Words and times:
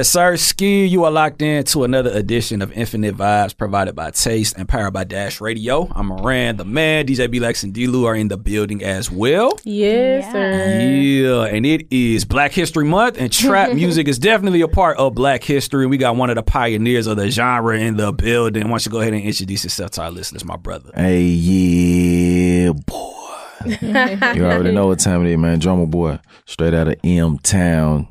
Yes, 0.00 0.08
sir. 0.08 0.34
Ski, 0.38 0.86
you 0.86 1.04
are 1.04 1.10
locked 1.10 1.42
in 1.42 1.62
to 1.64 1.84
another 1.84 2.08
edition 2.08 2.62
of 2.62 2.72
Infinite 2.72 3.14
Vibes 3.18 3.54
provided 3.54 3.94
by 3.94 4.10
Taste 4.10 4.56
and 4.56 4.66
powered 4.66 4.94
by 4.94 5.04
Dash 5.04 5.42
Radio. 5.42 5.88
I'm 5.94 6.06
Moran, 6.06 6.56
the 6.56 6.64
man. 6.64 7.06
DJ 7.06 7.30
B 7.30 7.38
Lex 7.38 7.64
and 7.64 7.74
D 7.74 7.86
Lou 7.86 8.06
are 8.06 8.14
in 8.16 8.28
the 8.28 8.38
building 8.38 8.82
as 8.82 9.10
well. 9.10 9.52
Yes, 9.62 10.24
Yeah. 10.24 10.32
sir. 10.32 10.80
Yeah, 10.80 11.54
and 11.54 11.66
it 11.66 11.86
is 11.90 12.24
Black 12.24 12.52
History 12.52 12.86
Month, 12.86 13.18
and 13.20 13.30
trap 13.30 13.72
music 13.74 14.08
is 14.08 14.18
definitely 14.18 14.62
a 14.62 14.68
part 14.68 14.96
of 14.96 15.14
Black 15.14 15.44
history. 15.44 15.86
We 15.86 15.98
got 15.98 16.16
one 16.16 16.30
of 16.30 16.36
the 16.36 16.42
pioneers 16.42 17.06
of 17.06 17.18
the 17.18 17.28
genre 17.30 17.78
in 17.78 17.98
the 17.98 18.10
building. 18.10 18.62
Why 18.64 18.70
don't 18.70 18.86
you 18.86 18.92
go 18.92 19.00
ahead 19.02 19.12
and 19.12 19.22
introduce 19.22 19.64
yourself 19.64 19.90
to 19.90 20.02
our 20.04 20.10
listeners, 20.10 20.46
my 20.46 20.56
brother? 20.56 20.92
Hey, 20.94 21.24
yeah, 21.24 22.72
boy. 22.72 23.36
you 23.82 24.46
already 24.46 24.72
know 24.72 24.86
what 24.86 25.00
time 25.00 25.26
it 25.26 25.32
is, 25.32 25.36
man. 25.36 25.58
Drummer 25.58 25.84
boy, 25.84 26.20
straight 26.46 26.72
out 26.72 26.88
of 26.88 26.94
M 27.04 27.36
Town. 27.36 28.08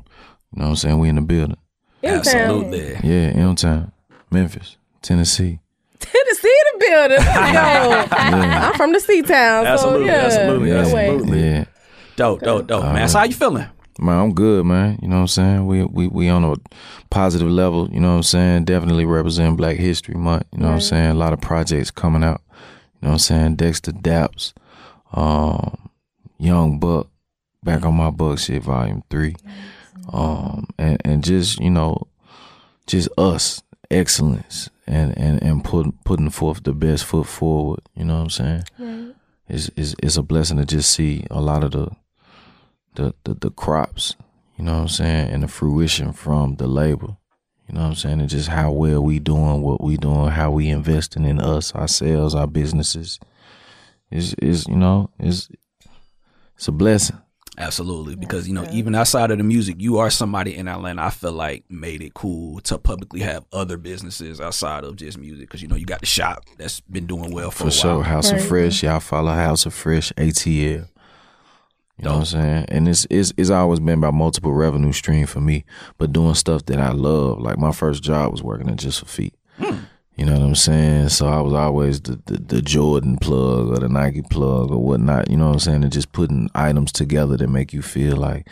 You 0.52 0.60
know 0.60 0.64
what 0.66 0.70
I'm 0.70 0.76
saying? 0.76 0.98
We 1.00 1.08
in 1.08 1.16
the 1.16 1.22
building. 1.22 1.56
Absolutely. 2.02 2.92
Yeah, 3.02 3.32
M 3.34 3.54
Town, 3.56 3.92
Memphis, 4.30 4.76
Tennessee. 5.02 5.58
Tennessee, 5.98 6.58
the 6.72 6.78
building. 6.78 7.16
Let's. 7.18 8.12
I'm 8.12 8.74
from 8.74 8.92
the 8.92 9.00
Sea 9.00 9.22
Town, 9.22 9.64
so 9.66 9.72
Absolutely, 9.72 10.06
yeah. 10.06 10.12
absolutely, 10.14 10.68
Yeah, 10.70 10.76
absolutely. 10.78 11.40
yeah. 11.40 11.64
Dope, 12.16 12.40
dope, 12.40 12.66
dope, 12.66 12.84
man. 12.84 13.08
So 13.08 13.18
how 13.18 13.24
you 13.24 13.34
feeling? 13.34 13.66
Man, 13.98 14.18
I'm 14.18 14.32
good, 14.34 14.64
man. 14.64 14.98
You 15.02 15.08
know 15.08 15.16
what 15.16 15.20
I'm 15.22 15.28
saying? 15.28 15.66
We 15.66 15.84
we 15.84 16.08
we 16.08 16.28
on 16.30 16.44
a 16.44 16.54
positive 17.10 17.50
level, 17.50 17.90
you 17.90 18.00
know 18.00 18.10
what 18.10 18.16
I'm 18.16 18.22
saying? 18.22 18.64
Definitely 18.64 19.04
represent 19.04 19.56
Black 19.58 19.76
History 19.76 20.14
Month, 20.14 20.44
you 20.52 20.60
know 20.60 20.68
what 20.68 20.74
I'm 20.74 20.80
saying? 20.80 21.10
A 21.10 21.14
lot 21.14 21.32
of 21.34 21.40
projects 21.40 21.90
coming 21.90 22.24
out. 22.24 22.40
You 23.02 23.06
know 23.06 23.08
what 23.08 23.12
I'm 23.14 23.18
saying? 23.18 23.56
Dexter 23.56 23.92
Daps, 23.92 24.52
um, 25.12 25.76
Young 26.38 26.78
Buck, 26.78 27.08
back 27.62 27.84
on 27.84 27.94
my 27.94 28.10
buck 28.10 28.38
shit, 28.38 28.62
volume 28.62 29.02
three. 29.10 29.36
Um 30.12 30.66
and, 30.78 31.00
and 31.04 31.24
just, 31.24 31.60
you 31.60 31.70
know, 31.70 32.06
just 32.86 33.08
us, 33.18 33.62
excellence 33.90 34.70
and, 34.86 35.16
and, 35.16 35.42
and 35.42 35.64
putting 35.64 35.92
putting 36.04 36.30
forth 36.30 36.62
the 36.62 36.72
best 36.72 37.04
foot 37.04 37.26
forward, 37.26 37.80
you 37.94 38.04
know 38.04 38.16
what 38.16 38.22
I'm 38.22 38.30
saying? 38.30 38.62
Right. 38.78 39.14
It's, 39.48 39.70
it's 39.76 39.94
it's 40.02 40.16
a 40.16 40.22
blessing 40.22 40.58
to 40.58 40.64
just 40.64 40.90
see 40.90 41.26
a 41.30 41.40
lot 41.40 41.64
of 41.64 41.72
the 41.72 41.90
the, 42.94 43.14
the 43.24 43.34
the 43.34 43.50
crops, 43.50 44.16
you 44.56 44.64
know 44.64 44.74
what 44.74 44.82
I'm 44.82 44.88
saying, 44.88 45.30
and 45.30 45.42
the 45.42 45.48
fruition 45.48 46.12
from 46.12 46.56
the 46.56 46.66
labor. 46.66 47.16
You 47.68 47.74
know 47.74 47.82
what 47.82 47.88
I'm 47.90 47.94
saying? 47.94 48.20
And 48.20 48.28
just 48.28 48.48
how 48.48 48.72
well 48.72 49.00
we 49.00 49.20
doing 49.20 49.62
what 49.62 49.80
we 49.80 49.96
doing, 49.96 50.26
how 50.28 50.50
we 50.50 50.68
investing 50.68 51.24
in 51.24 51.38
us, 51.38 51.72
ourselves, 51.72 52.34
our 52.34 52.48
businesses. 52.48 53.20
Is 54.10 54.34
is 54.34 54.66
you 54.66 54.74
know, 54.74 55.10
is 55.20 55.48
it's 56.56 56.66
a 56.66 56.72
blessing. 56.72 57.18
Absolutely, 57.60 58.16
because 58.16 58.48
you 58.48 58.54
know, 58.54 58.66
even 58.72 58.94
outside 58.94 59.30
of 59.30 59.38
the 59.38 59.44
music, 59.44 59.76
you 59.78 59.98
are 59.98 60.10
somebody 60.10 60.56
in 60.56 60.66
Atlanta. 60.66 61.02
I 61.02 61.10
feel 61.10 61.32
like 61.32 61.64
made 61.68 62.02
it 62.02 62.14
cool 62.14 62.60
to 62.62 62.78
publicly 62.78 63.20
have 63.20 63.44
other 63.52 63.76
businesses 63.76 64.40
outside 64.40 64.82
of 64.84 64.96
just 64.96 65.18
music, 65.18 65.42
because 65.48 65.60
you 65.62 65.68
know 65.68 65.76
you 65.76 65.86
got 65.86 66.00
the 66.00 66.06
shop 66.06 66.44
that's 66.58 66.80
been 66.80 67.06
doing 67.06 67.32
well 67.32 67.50
for, 67.50 67.58
For 67.58 67.62
a 67.64 67.66
while. 67.66 67.72
sure. 67.72 68.02
House 68.02 68.32
Right. 68.32 68.40
of 68.40 68.46
Fresh. 68.48 68.82
Y'all 68.82 69.00
follow 69.00 69.32
House 69.32 69.66
of 69.66 69.74
Fresh, 69.74 70.12
ATL. 70.16 70.88
You 71.98 72.04
know 72.04 72.12
what 72.14 72.18
I'm 72.20 72.24
saying? 72.24 72.64
And 72.68 72.88
it's, 72.88 73.06
it's 73.10 73.30
it's 73.36 73.50
always 73.50 73.78
been 73.78 73.98
about 73.98 74.14
multiple 74.14 74.52
revenue 74.54 74.92
stream 74.92 75.26
for 75.26 75.40
me, 75.42 75.66
but 75.98 76.12
doing 76.14 76.34
stuff 76.34 76.64
that 76.64 76.80
I 76.80 76.92
love. 76.92 77.40
Like 77.40 77.58
my 77.58 77.72
first 77.72 78.02
job 78.02 78.32
was 78.32 78.42
working 78.42 78.70
at 78.70 78.76
Just 78.76 79.00
for 79.00 79.06
Feet. 79.06 79.34
You 80.20 80.26
know 80.26 80.34
what 80.34 80.42
I'm 80.48 80.54
saying? 80.54 81.08
So 81.08 81.26
I 81.28 81.40
was 81.40 81.54
always 81.54 82.02
the, 82.02 82.20
the, 82.26 82.36
the 82.36 82.60
Jordan 82.60 83.16
plug 83.16 83.70
or 83.70 83.78
the 83.78 83.88
Nike 83.88 84.20
plug 84.20 84.70
or 84.70 84.76
whatnot. 84.76 85.30
You 85.30 85.38
know 85.38 85.46
what 85.46 85.54
I'm 85.54 85.60
saying? 85.60 85.82
And 85.82 85.90
just 85.90 86.12
putting 86.12 86.50
items 86.54 86.92
together 86.92 87.38
that 87.38 87.48
make 87.48 87.72
you 87.72 87.80
feel 87.80 88.18
like, 88.18 88.46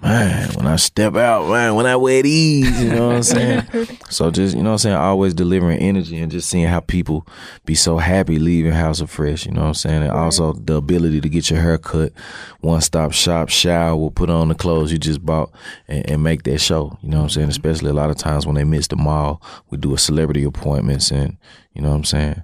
man, 0.00 0.48
when 0.54 0.66
I 0.66 0.76
step 0.76 1.16
out, 1.16 1.48
man, 1.48 1.74
when 1.74 1.86
I 1.86 1.96
wear 1.96 2.22
these, 2.22 2.82
you 2.82 2.90
know 2.90 3.08
what 3.08 3.16
I'm 3.16 3.22
saying? 3.22 3.98
so 4.10 4.30
just, 4.30 4.56
you 4.56 4.62
know 4.62 4.70
what 4.70 4.74
I'm 4.74 4.78
saying? 4.78 4.96
Always 4.96 5.34
delivering 5.34 5.78
energy 5.78 6.18
and 6.18 6.30
just 6.30 6.48
seeing 6.48 6.66
how 6.66 6.80
people 6.80 7.26
be 7.64 7.74
so 7.74 7.98
happy 7.98 8.38
leaving 8.38 8.72
House 8.72 9.00
of 9.00 9.10
Fresh, 9.10 9.46
you 9.46 9.52
know 9.52 9.62
what 9.62 9.68
I'm 9.68 9.74
saying? 9.74 10.02
And 10.02 10.12
also 10.12 10.52
the 10.52 10.74
ability 10.74 11.20
to 11.20 11.28
get 11.28 11.50
your 11.50 11.60
hair 11.60 11.78
cut, 11.78 12.12
one 12.60 12.80
stop 12.80 13.12
shop, 13.12 13.48
shower, 13.48 13.96
we'll 13.96 14.10
put 14.10 14.30
on 14.30 14.48
the 14.48 14.54
clothes 14.54 14.92
you 14.92 14.98
just 14.98 15.24
bought 15.24 15.50
and, 15.88 16.08
and 16.08 16.22
make 16.22 16.44
that 16.44 16.58
show, 16.58 16.96
you 17.02 17.08
know 17.08 17.18
what 17.18 17.24
I'm 17.24 17.30
saying? 17.30 17.48
Especially 17.48 17.90
a 17.90 17.94
lot 17.94 18.10
of 18.10 18.16
times 18.16 18.46
when 18.46 18.54
they 18.54 18.64
miss 18.64 18.86
the 18.88 18.96
mall, 18.96 19.42
we 19.70 19.78
do 19.78 19.94
a 19.94 19.98
celebrity 19.98 20.44
appointments 20.44 21.10
and, 21.10 21.36
you 21.74 21.82
know 21.82 21.90
what 21.90 21.96
I'm 21.96 22.04
saying? 22.04 22.42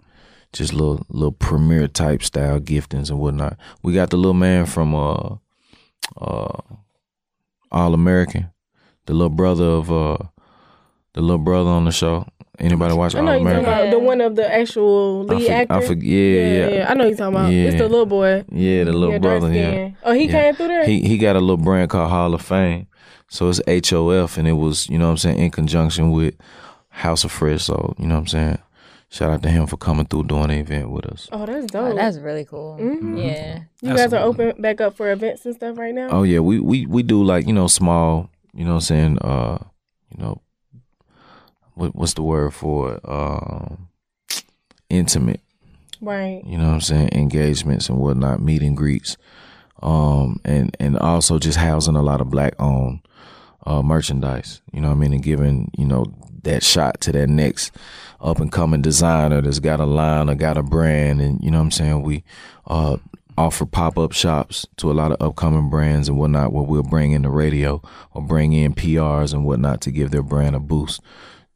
Just 0.53 0.73
little 0.73 1.05
little 1.09 1.33
premiere 1.33 1.89
type 1.89 2.23
style 2.23 2.61
giftings 2.61 3.11
and 3.11 3.19
whatnot. 3.19 3.57
We 3.83 3.93
got 3.93 4.11
the 4.11 4.17
little 4.17 4.35
man 4.35 4.67
from 4.67 4.95
uh 4.95 5.37
uh 6.21 6.61
All 7.75 7.93
American, 7.93 8.49
the 9.07 9.13
little 9.13 9.29
brother 9.31 9.65
of 9.65 9.91
uh 9.93 10.17
the 11.15 11.21
little 11.21 11.39
brother 11.39 11.71
on 11.71 11.85
the 11.85 11.93
show. 11.93 12.27
Anybody 12.59 12.95
watch 12.95 13.15
I 13.17 13.19
All 13.19 13.25
know 13.25 13.33
you're 13.33 13.41
talking 13.41 13.59
American? 13.59 13.89
about 13.89 13.91
the 13.91 13.99
one 13.99 14.21
of 14.21 14.37
the 14.37 14.53
actual 14.53 15.27
I, 15.29 15.35
lead 15.35 15.47
for- 15.47 15.53
actor. 15.53 15.75
I 15.75 15.81
forget. 15.87 16.05
Yeah, 16.09 16.47
yeah, 16.47 16.69
yeah. 16.69 16.87
I 16.91 16.95
know 16.95 17.05
you're 17.07 17.17
talking 17.17 17.35
about. 17.35 17.53
Yeah. 17.53 17.63
It's 17.65 17.77
the 17.79 17.89
little 17.89 18.07
boy. 18.07 18.45
Yeah, 18.53 18.85
the 18.85 18.93
little 18.93 19.11
Yeah, 19.15 19.19
dark 19.19 19.41
brother. 19.41 19.53
Yeah. 19.55 19.71
skin. 19.71 19.97
Oh, 20.05 20.13
he 20.13 20.25
Yeah. 20.27 20.31
came 20.33 20.55
through 20.55 20.69
there. 20.69 20.85
He 20.87 21.01
he 21.01 21.19
got 21.19 21.35
a 21.37 21.41
little 21.41 21.57
brand 21.57 21.91
called 21.91 22.11
Hall 22.11 22.33
of 22.33 22.43
Fame. 22.43 22.87
So 23.29 23.49
it's 23.49 23.61
H 23.67 23.93
O 23.93 24.11
F 24.11 24.39
and 24.39 24.47
it 24.47 24.53
was, 24.53 24.89
you 24.89 24.99
know 24.99 25.07
what 25.07 25.11
I'm 25.13 25.17
saying, 25.19 25.39
in 25.41 25.51
conjunction 25.51 26.13
with 26.13 26.35
House 26.91 27.25
of 27.25 27.33
Fresh. 27.33 27.65
So, 27.65 27.95
you 27.99 28.07
know 28.07 28.15
what 28.15 28.21
I'm 28.21 28.27
saying? 28.29 28.59
Shout 29.15 29.31
out 29.31 29.43
to 29.45 29.49
him 29.49 29.69
for 29.69 29.77
coming 29.77 30.07
through 30.07 30.25
doing 30.25 30.49
the 30.49 30.55
event 30.59 30.91
with 30.91 31.07
us. 31.07 31.29
oh, 31.31 31.47
that's 31.47 31.67
dope. 31.67 31.93
Oh, 31.93 31.95
that's 31.95 32.17
really 32.19 32.45
cool. 32.45 32.77
Mhm. 32.81 33.17
Yeah. 33.25 33.61
you 33.81 33.91
guys 33.95 34.13
are 34.13 34.17
Absolutely. 34.17 34.47
open 34.49 34.63
back 34.63 34.81
up 34.81 34.97
for 34.97 35.13
events 35.13 35.47
and 35.47 35.55
stuff 35.55 35.79
right 35.79 35.95
now. 35.95 36.09
Oh 36.11 36.25
yeah, 36.25 36.41
we 36.41 36.59
we 36.59 36.85
we 36.87 37.05
do 37.05 37.23
like, 37.23 37.47
you 37.47 37.53
know, 37.53 37.69
small, 37.69 38.29
you 38.53 38.65
know 38.65 38.71
what 38.73 38.77
I'm 38.77 38.81
saying, 38.81 39.19
uh, 39.21 39.59
you 40.11 40.21
know, 40.21 40.41
what 41.75 41.95
what's 41.95 42.15
the 42.15 42.23
word 42.23 42.55
for 42.55 42.95
it? 42.95 43.01
Um 43.09 43.87
intimate 44.91 45.41
Right. 46.01 46.43
you 46.45 46.59
know 46.59 46.67
what 46.67 46.75
I'm 46.75 46.81
saying, 46.81 47.11
engagements 47.13 47.89
and 47.89 47.99
whatnot, 47.99 48.43
meet 48.43 48.63
and 48.63 48.77
greets, 48.77 49.17
um, 49.81 50.41
and 50.45 50.77
and 50.81 50.99
also 50.99 51.39
just 51.39 51.59
housing 51.59 51.95
a 51.95 52.03
lot 52.03 52.21
of 52.21 52.31
black 52.31 52.55
owned 52.59 52.99
uh, 53.65 53.83
merchandise. 53.83 54.61
You 54.73 54.81
know 54.81 54.89
what 54.89 54.97
I 54.97 54.99
mean, 54.99 55.13
and 55.13 55.23
giving 55.23 55.71
you 55.77 55.87
know 55.87 56.13
that 56.43 56.63
shot 56.63 57.01
to 57.03 57.13
that 57.13 57.29
next 57.29 57.75
up 58.21 58.39
and 58.39 58.53
coming 58.53 58.83
designer 58.83 59.41
that's 59.41 59.59
got 59.59 59.81
a 59.81 59.85
line 59.85 60.29
or 60.29 60.35
got 60.35 60.57
a 60.57 60.63
brand, 60.63 61.21
and 61.21 61.43
you 61.43 61.51
know 61.51 61.59
what 61.59 61.65
I'm 61.65 61.71
saying. 61.71 62.03
We 62.03 62.25
uh, 62.67 62.99
offer 63.37 63.67
pop 63.67 63.99
up 63.99 64.13
shops 64.13 64.67
to 64.77 64.91
a 64.91 64.95
lot 64.95 65.13
of 65.13 65.21
upcoming 65.21 65.71
brands 65.71 66.09
and 66.09 66.19
whatnot, 66.19 66.53
where 66.53 66.65
we'll 66.65 66.83
bring 66.83 67.13
in 67.13 67.23
the 67.23 67.31
radio 67.31 67.83
or 68.13 68.23
bring 68.23 68.53
in 68.53 68.75
PRs 68.75 69.33
and 69.33 69.45
whatnot 69.45 69.81
to 69.83 69.91
give 69.91 70.11
their 70.11 70.23
brand 70.23 70.57
a 70.57 70.61
boost. 70.61 71.01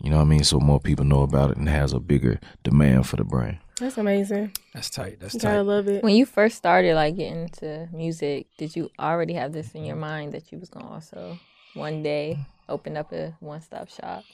You 0.03 0.11
know 0.11 0.17
what 0.17 0.23
I 0.23 0.27
mean? 0.27 0.45
So 0.45 0.61
more 0.61 0.81
people 0.81 1.05
know 1.05 1.23
about 1.23 1.51
it 1.51 1.57
and 1.57 1.69
has 1.69 1.93
a 1.93 1.99
bigger 1.99 2.39
demand 2.63 3.09
for 3.09 3.17
the 3.17 3.25
brand. 3.25 3.59
That's 3.81 3.99
amazing. 3.99 4.53
That's 4.75 4.91
tight. 4.91 5.19
That's 5.21 5.35
tight. 5.35 5.43
gotta 5.43 5.63
love 5.63 5.89
it. 5.89 6.03
When 6.03 6.15
you 6.15 6.27
first 6.27 6.57
started 6.57 6.95
like 6.95 7.17
getting 7.17 7.43
into 7.45 7.89
music, 7.93 8.47
did 8.57 8.75
you 8.75 8.91
already 8.99 9.35
have 9.35 9.53
this 9.53 9.73
in 9.73 9.85
your 9.85 9.97
mind 9.97 10.33
that 10.35 10.51
you 10.51 10.59
was 10.59 10.69
gonna 10.69 10.89
also 10.89 11.39
one 11.75 12.03
day 12.03 12.39
open 12.69 12.97
up 12.97 13.13
a 13.13 13.35
one 13.41 13.61
stop 13.61 13.89
shop? 13.89 14.25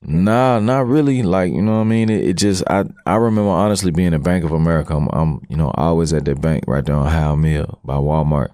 Nah, 0.00 0.60
not 0.60 0.86
really. 0.86 1.22
Like 1.22 1.52
you 1.52 1.62
know 1.62 1.76
what 1.76 1.80
I 1.80 1.84
mean. 1.84 2.08
It, 2.10 2.24
it 2.24 2.36
just 2.36 2.62
I 2.68 2.84
I 3.06 3.16
remember 3.16 3.50
honestly 3.50 3.90
being 3.90 4.14
at 4.14 4.22
Bank 4.22 4.44
of 4.44 4.52
America. 4.52 4.94
I'm, 4.94 5.08
I'm 5.08 5.42
you 5.48 5.56
know 5.56 5.70
always 5.74 6.12
at 6.12 6.24
that 6.26 6.40
bank 6.40 6.64
right 6.66 6.84
there 6.84 6.94
on 6.94 7.10
Howell 7.10 7.36
Mill 7.36 7.78
by 7.84 7.94
Walmart, 7.94 8.50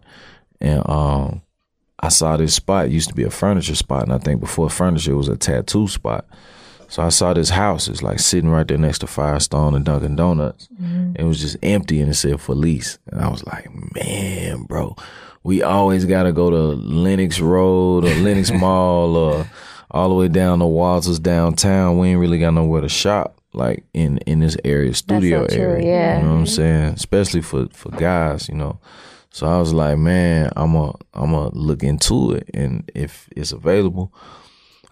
and 0.61 0.83
um 0.89 1.43
I 2.01 2.09
saw 2.09 2.37
this 2.37 2.55
spot. 2.55 2.87
It 2.87 2.93
used 2.93 3.09
to 3.09 3.15
be 3.15 3.25
a 3.25 3.31
furniture 3.31 3.75
spot, 3.75 4.05
and 4.05 4.13
I 4.13 4.19
think 4.19 4.41
before 4.41 4.69
furniture 4.71 5.13
it 5.13 5.17
was 5.17 5.29
a 5.29 5.37
tattoo 5.37 5.89
spot. 5.89 6.27
So 6.89 7.03
I 7.03 7.09
saw 7.09 7.33
this 7.33 7.51
house. 7.51 7.89
It's 7.89 8.03
like 8.03 8.21
sitting 8.21 8.51
right 8.51 8.69
there 8.69 8.79
next 8.79 8.99
to 9.01 9.07
Firestone 9.07 9.75
and 9.75 9.85
Dunkin' 9.85 10.17
Donuts. 10.17 10.69
It 11.17 11.25
was 11.25 11.41
just 11.41 11.57
empty 11.63 12.01
and 12.01 12.11
it 12.11 12.15
said 12.15 12.41
for 12.41 12.55
lease. 12.55 12.99
And 13.07 13.21
I 13.21 13.29
was 13.29 13.45
like, 13.47 13.69
man, 13.95 14.65
bro, 14.65 14.95
we 15.45 15.63
always 15.63 16.05
got 16.07 16.25
to 16.25 16.33
go 16.33 16.51
to 16.51 16.57
Lenox 16.57 17.39
Road 17.39 18.05
or 18.05 18.15
Lenox 18.15 18.51
Mall 18.61 19.17
or 19.17 19.47
all 19.91 20.09
the 20.09 20.15
way 20.15 20.29
down 20.29 20.59
to 20.59 20.67
Walters 20.67 21.21
downtown. 21.21 21.99
We 21.99 22.09
ain't 22.09 22.21
really 22.21 22.39
got 22.39 22.55
nowhere 22.55 22.81
to 22.81 22.89
shop 22.89 23.41
like 23.53 23.85
in 23.95 24.19
in 24.19 24.41
this 24.41 24.57
area, 24.65 24.93
studio 24.95 25.47
so 25.47 25.55
true, 25.55 25.65
area. 25.65 25.87
yeah. 25.87 26.17
You 26.19 26.25
know 26.25 26.33
what 26.33 26.39
I'm 26.41 26.47
saying? 26.47 26.95
Especially 26.95 27.43
for 27.43 27.69
for 27.69 27.91
guys, 27.91 28.49
you 28.49 28.55
know. 28.55 28.81
So 29.31 29.47
I 29.47 29.59
was 29.59 29.73
like, 29.73 29.99
man, 29.99 30.51
I'm 30.57 30.75
a 30.75 30.95
I'm 31.13 31.33
a 31.33 31.49
look 31.51 31.83
into 31.83 32.33
it, 32.33 32.49
and 32.55 32.91
if 32.95 33.29
it's 33.37 33.53
available, 33.53 34.13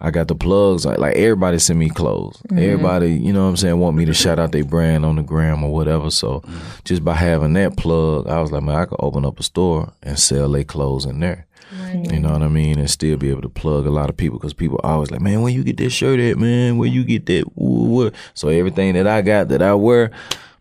I 0.04 0.10
got 0.10 0.26
the 0.26 0.34
plugs. 0.34 0.84
Like, 0.84 0.98
like 0.98 1.16
everybody 1.16 1.58
send 1.60 1.78
me 1.78 1.88
clothes. 1.88 2.36
Mm-hmm. 2.48 2.58
Everybody, 2.58 3.12
you 3.12 3.32
know 3.32 3.44
what 3.44 3.50
I'm 3.50 3.56
saying, 3.56 3.78
want 3.78 3.96
me 3.96 4.04
to 4.04 4.12
shout 4.12 4.40
out 4.40 4.50
their 4.50 4.64
brand 4.64 5.06
on 5.06 5.16
the 5.16 5.22
gram 5.22 5.62
or 5.62 5.72
whatever. 5.72 6.10
So 6.10 6.40
mm-hmm. 6.40 6.58
just 6.84 7.04
by 7.04 7.14
having 7.14 7.52
that 7.54 7.76
plug, 7.76 8.26
I 8.26 8.40
was 8.40 8.50
like, 8.50 8.64
man, 8.64 8.74
I 8.74 8.84
could 8.84 8.98
open 9.00 9.24
up 9.24 9.38
a 9.38 9.44
store 9.44 9.92
and 10.02 10.18
sell 10.18 10.50
their 10.50 10.64
clothes 10.64 11.06
in 11.06 11.20
there. 11.20 11.46
You 11.94 12.20
know 12.20 12.32
what 12.32 12.42
I 12.42 12.48
mean? 12.48 12.78
And 12.78 12.90
still 12.90 13.16
be 13.16 13.30
able 13.30 13.42
to 13.42 13.48
plug 13.48 13.86
a 13.86 13.90
lot 13.90 14.10
of 14.10 14.16
people 14.16 14.38
because 14.38 14.52
people 14.52 14.78
always 14.84 15.10
like, 15.10 15.22
man, 15.22 15.40
where 15.40 15.52
you 15.52 15.64
get 15.64 15.78
that 15.78 15.90
shirt 15.90 16.20
at, 16.20 16.36
man? 16.36 16.76
Where 16.76 16.88
you 16.88 17.02
get 17.02 17.26
that? 17.26 17.44
Woo." 17.54 18.10
So 18.34 18.48
everything 18.48 18.92
that 18.94 19.06
I 19.06 19.22
got 19.22 19.48
that 19.48 19.62
I 19.62 19.72
wear, 19.74 20.10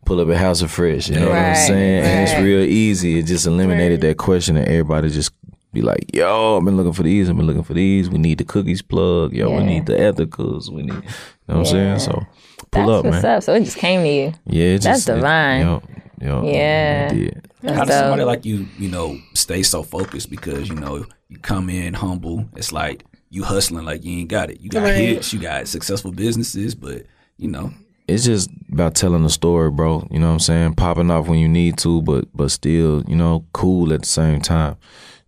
pull 0.05 0.19
up 0.21 0.29
at 0.29 0.37
House 0.37 0.61
of 0.61 0.71
Fresh. 0.71 1.09
You 1.09 1.15
know 1.15 1.27
what 1.29 1.37
I'm 1.37 1.53
Right, 1.53 1.67
saying? 1.67 2.03
And 2.03 2.29
it's 2.29 2.39
real 2.39 2.61
easy. 2.61 3.19
It 3.19 3.23
just 3.23 3.45
eliminated 3.45 4.01
that 4.01 4.17
question 4.17 4.55
and 4.57 4.67
everybody 4.67 5.09
just 5.09 5.31
be 5.73 5.81
like, 5.81 6.13
yo, 6.13 6.57
I've 6.57 6.65
been 6.65 6.77
looking 6.77 6.93
for 6.93 7.03
these, 7.03 7.29
I've 7.29 7.37
been 7.37 7.47
looking 7.47 7.63
for 7.63 7.73
these. 7.73 8.09
We 8.09 8.17
need 8.17 8.37
the 8.39 8.43
cookies 8.43 8.81
plug, 8.81 9.33
yo, 9.33 9.55
we 9.55 9.63
need 9.63 9.85
the 9.85 9.93
ethicals, 9.93 10.69
we 10.69 10.81
need, 10.83 10.93
you 10.93 10.99
know 11.01 11.03
what 11.47 11.57
I'm 11.57 11.65
saying? 11.65 11.99
So 11.99 12.25
pull 12.71 12.87
That's 12.87 12.89
up, 12.99 13.05
what's 13.05 13.23
man. 13.23 13.35
up. 13.37 13.43
So 13.43 13.53
it 13.53 13.63
just 13.63 13.77
came 13.77 14.01
to 14.03 14.09
you. 14.09 14.33
Yeah, 14.45 14.65
it 14.75 14.81
That's 14.81 14.99
just, 15.05 15.09
it- 15.09 15.15
divine. 15.15 15.61
yo, 15.61 15.83
yo, 16.21 16.43
Yeah. 16.45 17.13
it. 17.13 17.45
How 17.63 17.85
does 17.85 17.89
So- 17.89 17.99
somebody 18.01 18.23
like 18.23 18.45
you, 18.45 18.67
you 18.79 18.89
know, 18.89 19.17
stay 19.33 19.63
so 19.63 19.83
focused? 19.83 20.29
Because 20.29 20.67
you 20.67 20.75
know, 20.75 21.05
you 21.29 21.37
come 21.39 21.69
in 21.69 21.93
humble. 21.93 22.45
It's 22.55 22.71
like 22.73 23.05
you 23.29 23.43
hustling 23.43 23.85
like 23.85 24.03
you 24.03 24.19
ain't 24.19 24.29
got 24.29 24.49
it. 24.49 24.59
You 24.59 24.69
got 24.69 24.83
Right. 24.83 24.95
hits, 24.95 25.31
you 25.31 25.39
got 25.39 25.67
successful 25.67 26.11
businesses, 26.11 26.75
but 26.75 27.05
you 27.37 27.47
know, 27.49 27.71
it's 28.07 28.25
just 28.25 28.49
about 28.73 28.95
telling 28.95 29.23
the 29.23 29.29
story, 29.29 29.69
bro. 29.69 30.05
You 30.11 30.19
know 30.19 30.27
what 30.27 30.33
I'm 30.33 30.39
saying? 30.39 30.73
Popping 30.73 31.09
off 31.11 31.27
when 31.27 31.39
you 31.39 31.47
need 31.47 31.77
to, 31.77 32.01
but 32.01 32.25
but 32.35 32.49
still, 32.51 33.03
you 33.07 33.15
know, 33.15 33.45
cool 33.53 33.93
at 33.93 34.01
the 34.01 34.07
same 34.07 34.41
time. 34.41 34.75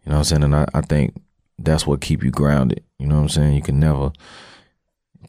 You 0.06 0.12
know 0.12 0.16
what 0.16 0.20
I'm 0.20 0.24
saying? 0.24 0.44
And 0.44 0.56
I, 0.56 0.66
I 0.74 0.82
think 0.82 1.16
that's 1.58 1.88
what 1.88 2.02
keep 2.02 2.24
you 2.24 2.32
grounded. 2.32 2.84
You 3.00 3.08
know 3.08 3.16
what 3.16 3.22
I'm 3.22 3.30
saying? 3.30 3.56
You 3.56 3.62
can 3.62 3.80
never 3.80 4.12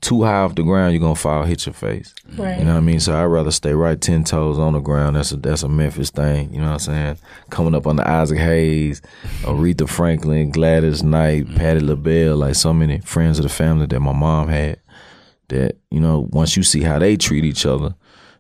too 0.05 0.23
high 0.23 0.41
off 0.41 0.55
the 0.55 0.63
ground, 0.63 0.93
you're 0.93 1.01
gonna 1.01 1.15
fall, 1.15 1.45
hit 1.45 1.65
your 1.67 1.73
face. 1.73 2.15
Right. 2.37 2.59
You 2.59 2.65
know 2.65 2.73
what 2.73 2.79
I 2.79 2.83
mean? 2.83 3.01
So 3.01 3.17
I'd 3.17 3.25
rather 3.25 3.51
stay 3.51 3.73
right 3.73 4.01
ten 4.01 4.23
toes 4.23 4.59
on 4.59 4.75
the 4.75 4.81
ground. 4.81 5.17
That's 5.17 5.33
a 5.33 5.37
that's 5.37 5.63
a 5.63 5.69
Memphis 5.69 6.11
thing. 6.11 6.53
You 6.53 6.61
know 6.61 6.67
what 6.67 6.73
I'm 6.73 6.79
saying? 6.81 7.19
Coming 7.51 7.75
up 7.75 7.87
on 7.87 7.97
the 7.97 8.09
Isaac 8.09 8.39
Hayes, 8.39 9.01
Aretha 9.43 9.89
Franklin, 9.89 10.51
Gladys 10.51 11.03
Knight, 11.03 11.47
mm-hmm. 11.47 11.57
Patti 11.57 11.81
LaBelle, 11.81 12.37
like 12.37 12.55
so 12.55 12.73
many 12.73 13.01
friends 13.01 13.39
of 13.39 13.45
the 13.45 13.49
family 13.49 13.87
that 13.87 14.01
my 14.01 14.13
mom 14.13 14.49
had. 14.49 14.81
That 15.49 15.79
you 15.91 16.01
know, 16.01 16.29
once 16.31 16.57
you 16.57 16.63
see 16.63 16.83
how 16.83 16.99
they 16.99 17.17
treat 17.17 17.45
each 17.45 17.67
other, 17.67 17.95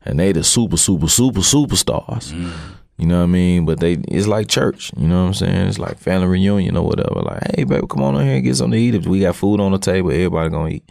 and 0.04 0.19
they 0.19 0.32
the 0.32 0.44
super 0.44 0.76
super 0.76 1.08
super 1.08 1.40
superstars. 1.40 2.32
Mm-hmm. 2.32 2.72
You 2.96 3.06
know 3.06 3.19
what 3.19 3.25
I 3.25 3.26
mean? 3.26 3.64
But 3.64 3.81
they 3.81 3.94
it's 4.08 4.29
like 4.29 4.49
church. 4.49 4.93
You 4.96 5.08
know 5.08 5.23
what 5.23 5.29
I'm 5.29 5.35
saying? 5.35 5.69
It's 5.69 5.79
like 5.79 5.99
family 5.99 6.29
reunion 6.29 6.76
or 6.76 6.87
whatever. 6.87 7.23
Like, 7.23 7.43
hey, 7.56 7.64
baby, 7.64 7.87
come 7.88 8.02
on 8.05 8.14
in 8.17 8.26
here 8.26 8.37
and 8.37 8.44
get 8.44 8.56
something 8.56 8.79
to 8.79 8.85
eat. 8.85 8.94
If 8.94 9.06
we 9.06 9.20
got 9.20 9.35
food 9.35 9.61
on 9.61 9.73
the 9.73 9.79
table, 9.79 10.11
everybody 10.11 10.50
gonna 10.50 10.70
eat. 10.70 10.85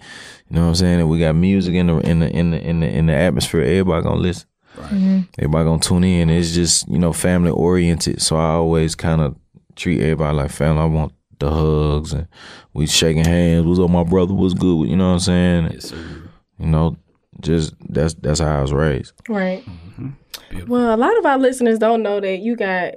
You 0.49 0.57
know 0.57 0.63
what 0.63 0.67
I'm 0.69 0.75
saying? 0.75 0.99
And 0.99 1.09
we 1.09 1.19
got 1.19 1.33
music 1.33 1.73
in 1.75 1.87
the 1.87 1.97
in 1.99 2.19
the 2.19 2.29
in 2.29 2.51
the 2.51 2.61
in 2.61 2.79
the 2.81 2.87
in 2.87 3.05
the 3.05 3.13
atmosphere. 3.13 3.61
Everybody 3.61 4.03
gonna 4.03 4.19
listen. 4.19 4.47
Mm-hmm. 4.75 5.19
Everybody 5.39 5.65
gonna 5.65 5.79
tune 5.79 6.03
in. 6.03 6.29
It's 6.29 6.51
just 6.51 6.89
you 6.89 6.99
know 6.99 7.13
family 7.13 7.51
oriented. 7.51 8.21
So 8.21 8.35
I 8.35 8.51
always 8.51 8.95
kind 8.95 9.21
of 9.21 9.37
treat 9.75 10.01
everybody 10.01 10.35
like 10.35 10.51
family. 10.51 10.81
I 10.81 10.85
want 10.85 11.13
the 11.39 11.49
hugs 11.49 12.13
and 12.13 12.27
we 12.73 12.85
shaking 12.85 13.25
hands. 13.25 13.65
What's 13.65 13.79
up, 13.79 13.89
my 13.89 14.03
brother? 14.03 14.33
What's 14.33 14.53
good? 14.53 14.89
You 14.89 14.97
know 14.97 15.07
what 15.07 15.13
I'm 15.13 15.19
saying? 15.19 15.71
yes, 15.73 15.89
sir. 15.89 16.29
You 16.59 16.67
know, 16.67 16.97
just 17.39 17.73
that's 17.89 18.13
that's 18.15 18.39
how 18.39 18.59
I 18.59 18.61
was 18.61 18.73
raised. 18.73 19.13
Right. 19.29 19.65
Mm-hmm. 19.65 20.09
Beautiful. 20.53 20.75
Well, 20.75 20.95
a 20.95 20.97
lot 20.97 21.17
of 21.17 21.25
our 21.25 21.37
listeners 21.37 21.79
don't 21.79 22.03
know 22.03 22.19
that 22.19 22.37
you 22.37 22.55
got 22.55 22.95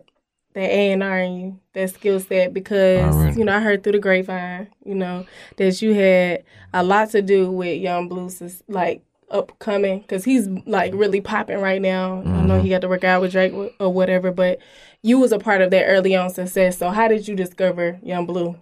that 0.54 0.70
A 0.70 0.92
and 0.92 1.02
R 1.02 1.18
in 1.18 1.36
you, 1.36 1.60
that 1.74 1.90
skill 1.90 2.18
set, 2.18 2.54
because 2.54 3.14
Already. 3.14 3.38
you 3.38 3.44
know 3.44 3.54
I 3.54 3.60
heard 3.60 3.82
through 3.82 3.92
the 3.92 3.98
grapevine, 3.98 4.68
you 4.84 4.94
know, 4.94 5.26
that 5.56 5.82
you 5.82 5.94
had 5.94 6.44
a 6.72 6.82
lot 6.82 7.10
to 7.10 7.22
do 7.22 7.50
with 7.50 7.80
Yung 7.80 8.08
Bleu's, 8.08 8.62
like 8.68 9.02
upcoming, 9.30 10.00
because 10.00 10.24
he's 10.24 10.48
like 10.66 10.94
really 10.94 11.20
popping 11.20 11.60
right 11.60 11.82
now. 11.82 12.22
I 12.24 12.42
know 12.42 12.60
he 12.60 12.70
got 12.70 12.80
to 12.82 12.88
work 12.88 13.04
out 13.04 13.20
with 13.20 13.32
Drake 13.32 13.52
or 13.78 13.92
whatever, 13.92 14.30
but 14.30 14.58
you 15.02 15.18
was 15.18 15.32
a 15.32 15.38
part 15.38 15.60
of 15.60 15.70
that 15.72 15.84
early 15.86 16.16
on 16.16 16.30
success. 16.30 16.78
So 16.78 16.90
how 16.90 17.08
did 17.08 17.28
you 17.28 17.36
discover 17.36 17.98
Yung 18.02 18.24
Bleu? 18.26 18.56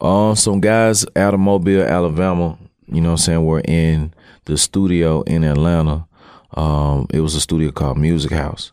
Um, 0.00 0.34
some 0.34 0.60
guys 0.60 1.06
out 1.16 1.34
of 1.34 1.40
Mobile, 1.40 1.82
Alabama, 1.82 2.58
you 2.86 3.00
know 3.00 3.10
what 3.10 3.12
I'm 3.12 3.18
saying, 3.18 3.44
were 3.44 3.62
in 3.64 4.12
the 4.46 4.58
studio 4.58 5.22
in 5.22 5.44
Atlanta. 5.44 6.06
Um, 6.54 7.06
it 7.10 7.20
was 7.20 7.34
a 7.34 7.40
studio 7.40 7.70
called 7.70 7.98
Music 7.98 8.32
House. 8.32 8.72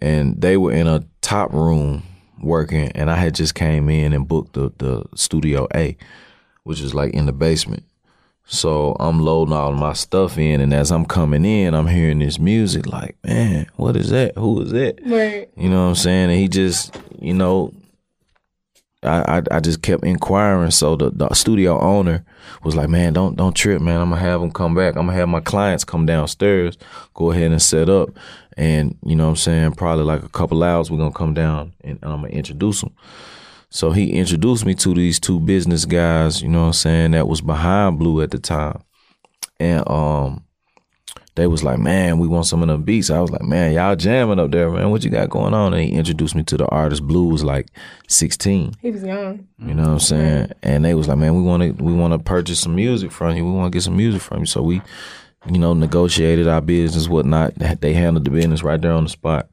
And 0.00 0.40
they 0.40 0.56
were 0.56 0.72
in 0.72 0.86
a 0.86 1.04
top 1.20 1.52
room 1.52 2.02
working 2.40 2.90
and 2.92 3.10
I 3.10 3.16
had 3.16 3.34
just 3.34 3.54
came 3.54 3.88
in 3.88 4.12
and 4.12 4.26
booked 4.26 4.54
the, 4.54 4.72
the 4.78 5.04
studio 5.14 5.68
A, 5.74 5.96
which 6.64 6.80
is 6.80 6.94
like 6.94 7.14
in 7.14 7.26
the 7.26 7.32
basement. 7.32 7.84
So 8.44 8.96
I'm 8.98 9.20
loading 9.20 9.54
all 9.54 9.72
my 9.72 9.92
stuff 9.92 10.36
in 10.36 10.60
and 10.60 10.74
as 10.74 10.90
I'm 10.90 11.04
coming 11.04 11.44
in, 11.44 11.74
I'm 11.74 11.86
hearing 11.86 12.18
this 12.18 12.38
music 12.40 12.86
like, 12.86 13.16
man, 13.24 13.66
what 13.76 13.96
is 13.96 14.10
that? 14.10 14.36
Who 14.36 14.62
is 14.62 14.72
that? 14.72 14.98
Right. 15.06 15.48
You 15.56 15.68
know 15.68 15.84
what 15.84 15.90
I'm 15.90 15.94
saying? 15.94 16.30
And 16.30 16.38
he 16.38 16.48
just, 16.48 16.98
you 17.20 17.34
know, 17.34 17.72
I, 19.02 19.38
I 19.38 19.42
I 19.50 19.60
just 19.60 19.82
kept 19.82 20.04
inquiring. 20.04 20.70
So 20.70 20.96
the, 20.96 21.10
the 21.10 21.28
studio 21.34 21.78
owner 21.80 22.24
was 22.62 22.76
like, 22.76 22.88
"Man, 22.88 23.12
don't 23.12 23.36
don't 23.36 23.54
trip, 23.54 23.82
man. 23.82 24.00
I'm 24.00 24.10
gonna 24.10 24.20
have 24.20 24.40
them 24.40 24.52
come 24.52 24.74
back. 24.74 24.96
I'm 24.96 25.06
gonna 25.06 25.18
have 25.18 25.28
my 25.28 25.40
clients 25.40 25.84
come 25.84 26.06
downstairs, 26.06 26.78
go 27.14 27.30
ahead 27.30 27.50
and 27.50 27.60
set 27.60 27.88
up, 27.88 28.10
and 28.56 28.96
you 29.04 29.16
know 29.16 29.24
what 29.24 29.30
I'm 29.30 29.36
saying. 29.36 29.72
Probably 29.72 30.04
like 30.04 30.22
a 30.22 30.28
couple 30.28 30.62
hours, 30.62 30.90
we're 30.90 30.98
gonna 30.98 31.12
come 31.12 31.34
down 31.34 31.72
and 31.82 31.98
I'm 32.02 32.22
gonna 32.22 32.28
introduce 32.28 32.80
them." 32.80 32.94
So 33.70 33.90
he 33.90 34.12
introduced 34.12 34.66
me 34.66 34.74
to 34.76 34.94
these 34.94 35.18
two 35.18 35.40
business 35.40 35.86
guys. 35.86 36.42
You 36.42 36.48
know 36.48 36.60
what 36.60 36.66
I'm 36.66 36.72
saying? 36.74 37.10
That 37.12 37.26
was 37.26 37.40
behind 37.40 37.98
Bleu 37.98 38.20
at 38.22 38.30
the 38.30 38.38
time, 38.38 38.82
and 39.58 39.88
um, 39.88 40.44
they 41.34 41.46
was 41.46 41.64
like, 41.64 41.78
man, 41.78 42.18
we 42.18 42.28
want 42.28 42.46
some 42.46 42.62
of 42.62 42.68
them 42.68 42.82
beats. 42.82 43.08
I 43.08 43.20
was 43.20 43.30
like, 43.30 43.42
man, 43.42 43.72
y'all 43.72 43.96
jamming 43.96 44.38
up 44.38 44.50
there, 44.50 44.70
man. 44.70 44.90
What 44.90 45.02
you 45.02 45.08
got 45.08 45.30
going 45.30 45.54
on? 45.54 45.72
And 45.72 45.82
he 45.82 45.92
introduced 45.92 46.34
me 46.34 46.42
to 46.44 46.58
the 46.58 46.66
artist. 46.66 47.06
Bleu's 47.06 47.42
like 47.42 47.68
16. 48.08 48.74
He 48.80 48.90
was 48.90 49.02
young. 49.02 49.48
You 49.58 49.72
know 49.74 49.84
what 49.84 49.92
I'm 49.92 49.98
saying? 50.00 50.52
And 50.62 50.84
they 50.84 50.94
was 50.94 51.08
like, 51.08 51.16
man, 51.16 51.34
we 51.34 51.42
want 51.42 51.62
to 51.62 51.82
we 51.82 51.94
want 51.94 52.12
to 52.12 52.18
purchase 52.18 52.60
some 52.60 52.74
music 52.74 53.10
from 53.10 53.34
you. 53.34 53.46
We 53.46 53.52
want 53.52 53.72
to 53.72 53.76
get 53.76 53.82
some 53.82 53.96
music 53.96 54.20
from 54.20 54.40
you. 54.40 54.46
So 54.46 54.62
we, 54.62 54.82
you 55.50 55.58
know, 55.58 55.72
negotiated 55.72 56.48
our 56.48 56.60
business, 56.60 57.08
whatnot. 57.08 57.54
They 57.54 57.94
handled 57.94 58.26
the 58.26 58.30
business 58.30 58.62
right 58.62 58.80
there 58.80 58.92
on 58.92 59.04
the 59.04 59.10
spot. 59.10 59.48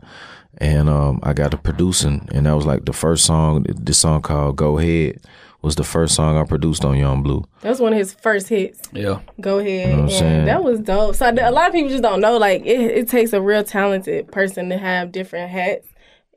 And 0.58 0.90
um, 0.90 1.22
I 1.24 1.32
got 1.32 1.52
to 1.52 1.58
producing, 1.58 2.28
and 2.34 2.46
that 2.46 2.52
was 2.52 2.66
like 2.66 2.84
the 2.84 2.92
first 2.92 3.26
song. 3.26 3.64
This 3.70 4.00
song 4.00 4.22
called 4.22 4.58
"Go 4.58 4.78
Ahead" 4.78 5.22
was 5.62 5.76
the 5.76 5.84
first 5.84 6.16
song 6.16 6.38
I 6.38 6.44
produced 6.46 6.86
on 6.86 6.98
Yung 6.98 7.22
Bleu. 7.22 7.44
That 7.62 7.70
was 7.70 7.80
one 7.82 7.92
of 7.94 8.00
his 8.00 8.14
first 8.14 8.48
hits. 8.48 8.82
Yeah, 8.94 9.20
Go 9.42 9.60
ahead. 9.60 9.90
know 9.90 9.96
what 10.04 10.04
I'm 10.04 10.10
saying? 10.18 10.40
and 10.40 10.48
that 10.48 10.64
was 10.64 10.80
dope. 10.80 11.16
So 11.16 11.30
a 11.30 11.52
lot 11.52 11.68
of 11.68 11.74
people 11.74 11.90
just 11.90 12.04
don't 12.04 12.22
know. 12.22 12.38
Like 12.38 12.62
it, 12.66 12.80
it 12.80 13.10
takes 13.10 13.34
a 13.34 13.42
real 13.42 13.64
talented 13.64 14.32
person 14.32 14.70
to 14.70 14.78
have 14.78 15.12
different 15.12 15.50
hats 15.52 15.88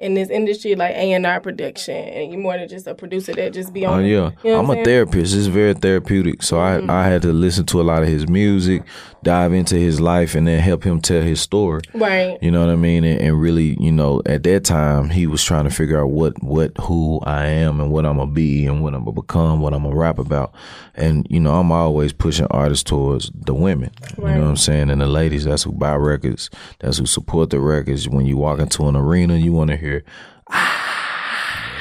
in 0.02 0.14
this 0.14 0.28
industry, 0.30 0.74
like 0.74 0.94
A 0.94 1.12
and 1.12 1.24
R 1.24 1.40
production, 1.40 1.94
and 1.96 2.32
you're 2.32 2.40
more 2.40 2.56
than 2.58 2.68
just 2.68 2.86
a 2.86 2.94
producer 2.94 3.32
that 3.34 3.52
just 3.52 3.72
be 3.72 3.86
Oh 3.86 3.92
on. 3.92 4.04
yeah, 4.04 4.30
You 4.42 4.50
know 4.50 4.62
what 4.62 4.64
I'm 4.64 4.70
a? 4.70 4.74
Mm-hmm. 4.74 4.84
therapist. 4.84 5.34
It's 5.34 5.46
very 5.46 5.74
therapeutic. 5.74 6.42
So 6.42 6.58
I 6.60 6.82
I 6.88 7.04
had 7.08 7.22
to 7.22 7.32
listen 7.32 7.64
to 7.66 7.80
a 7.80 7.82
lot 7.84 8.02
of 8.02 8.08
his 8.08 8.28
music, 8.28 8.82
dive 9.22 9.52
into 9.52 9.76
his 9.76 10.00
life, 10.00 10.34
and 10.34 10.46
then 10.46 10.58
help 10.60 10.82
him 10.84 11.00
tell 11.00 11.22
his 11.22 11.40
story. 11.40 11.82
Right. 11.94 12.38
You 12.42 12.50
know 12.50 12.60
what 12.66 12.72
I 12.72 12.76
mean? 12.76 13.04
And, 13.04 13.20
and 13.20 13.40
really, 13.40 13.76
you 13.80 13.92
know, 13.92 14.22
at 14.26 14.42
that 14.44 14.64
time, 14.64 15.10
he 15.10 15.26
was 15.26 15.42
trying 15.44 15.64
to 15.64 15.70
figure 15.70 16.00
out 16.00 16.10
what, 16.10 16.42
what, 16.42 16.72
who 16.80 17.20
I 17.24 17.46
am 17.46 17.80
and 17.80 17.90
what 17.92 18.04
I'm 18.06 18.16
gonna 18.16 18.30
be 18.30 18.66
and 18.66 18.82
what 18.82 18.94
I'm 18.94 19.04
gonna 19.04 19.12
become, 19.12 19.60
what 19.60 19.74
I'm 19.74 19.84
gonna 19.84 19.96
rap 19.96 20.18
about. 20.18 20.52
And, 20.94 21.26
you 21.30 21.40
know, 21.40 21.54
I'm 21.58 21.70
always 21.72 22.12
pushing 22.12 22.46
artists 22.50 22.84
towards 22.84 23.30
the 23.34 23.54
women. 23.54 23.90
You 24.18 24.24
know 24.24 24.40
what 24.40 24.48
I'm 24.48 24.56
saying? 24.56 24.90
And 24.90 25.00
the 25.00 25.06
ladies, 25.06 25.44
that's 25.44 25.62
who 25.62 25.72
buy 25.72 25.94
records. 25.94 26.50
That's 26.80 26.98
who 26.98 27.06
support 27.06 27.50
the 27.50 27.60
records. 27.60 28.08
When 28.08 28.26
you 28.26 28.36
walk 28.36 28.58
into 28.58 28.86
an 28.88 28.96
arena, 28.96 29.36
you 29.36 29.52
want 29.52 29.70
to 29.70 29.76
hear, 29.76 29.91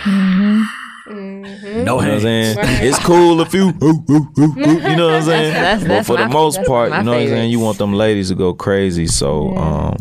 no 0.06 0.66
you 1.08 1.84
know 1.84 1.96
what 1.96 2.06
I'm 2.06 2.12
hands. 2.12 2.24
saying? 2.24 2.58
It's 2.88 3.00
cool 3.00 3.42
if 3.42 3.54
you, 3.54 3.70
ooh, 3.84 4.04
ooh, 4.10 4.32
ooh, 4.40 4.42
ooh, 4.42 4.54
you 4.58 4.96
know 4.96 5.08
what 5.08 5.16
I'm 5.16 5.24
saying? 5.24 5.54
That's- 5.54 5.82
but 5.82 5.88
that's 5.88 6.08
for 6.08 6.18
the 6.18 6.28
most 6.30 6.64
part, 6.64 6.92
you 6.94 7.04
know 7.04 7.12
what 7.12 7.22
I'm 7.22 7.28
saying? 7.28 7.52
You 7.52 7.60
want 7.60 7.78
them 7.78 7.94
ladies 7.94 8.30
to 8.30 8.36
go 8.36 8.54
crazy. 8.54 9.08
So, 9.08 9.56
um, 9.58 9.98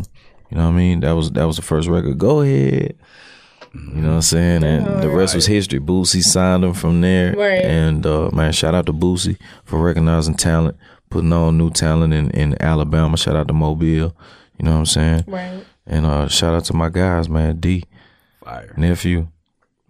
you 0.49 0.57
know 0.57 0.65
what 0.65 0.73
I 0.73 0.77
mean? 0.77 0.99
That 1.01 1.11
was 1.13 1.31
that 1.31 1.45
was 1.45 1.55
the 1.55 1.61
first 1.61 1.87
record. 1.87 2.17
Go 2.17 2.41
ahead. 2.41 2.95
You 3.73 4.01
know 4.01 4.09
what 4.09 4.15
I'm 4.15 4.21
saying? 4.21 4.63
And 4.65 5.01
the 5.01 5.09
rest 5.09 5.33
was 5.33 5.45
history. 5.45 5.79
Boosie 5.79 6.23
signed 6.23 6.63
him 6.65 6.73
from 6.73 6.99
there. 6.99 7.33
Right. 7.33 7.63
And 7.63 8.05
uh, 8.05 8.29
man, 8.33 8.51
shout 8.51 8.75
out 8.75 8.85
to 8.87 8.93
Boosie 8.93 9.37
for 9.63 9.79
recognizing 9.81 10.35
talent, 10.35 10.75
putting 11.09 11.31
on 11.31 11.57
new 11.57 11.69
talent 11.69 12.13
in, 12.13 12.31
in 12.31 12.61
Alabama. 12.61 13.15
Shout 13.15 13.37
out 13.37 13.47
to 13.47 13.53
Mobile. 13.53 13.87
You 13.87 14.65
know 14.65 14.71
what 14.71 14.77
I'm 14.79 14.85
saying? 14.85 15.23
Right. 15.27 15.65
And 15.87 16.05
uh, 16.05 16.27
shout 16.27 16.53
out 16.53 16.65
to 16.65 16.73
my 16.73 16.89
guys, 16.89 17.29
man. 17.29 17.59
D, 17.61 17.85
Fire. 18.43 18.73
nephew. 18.77 19.27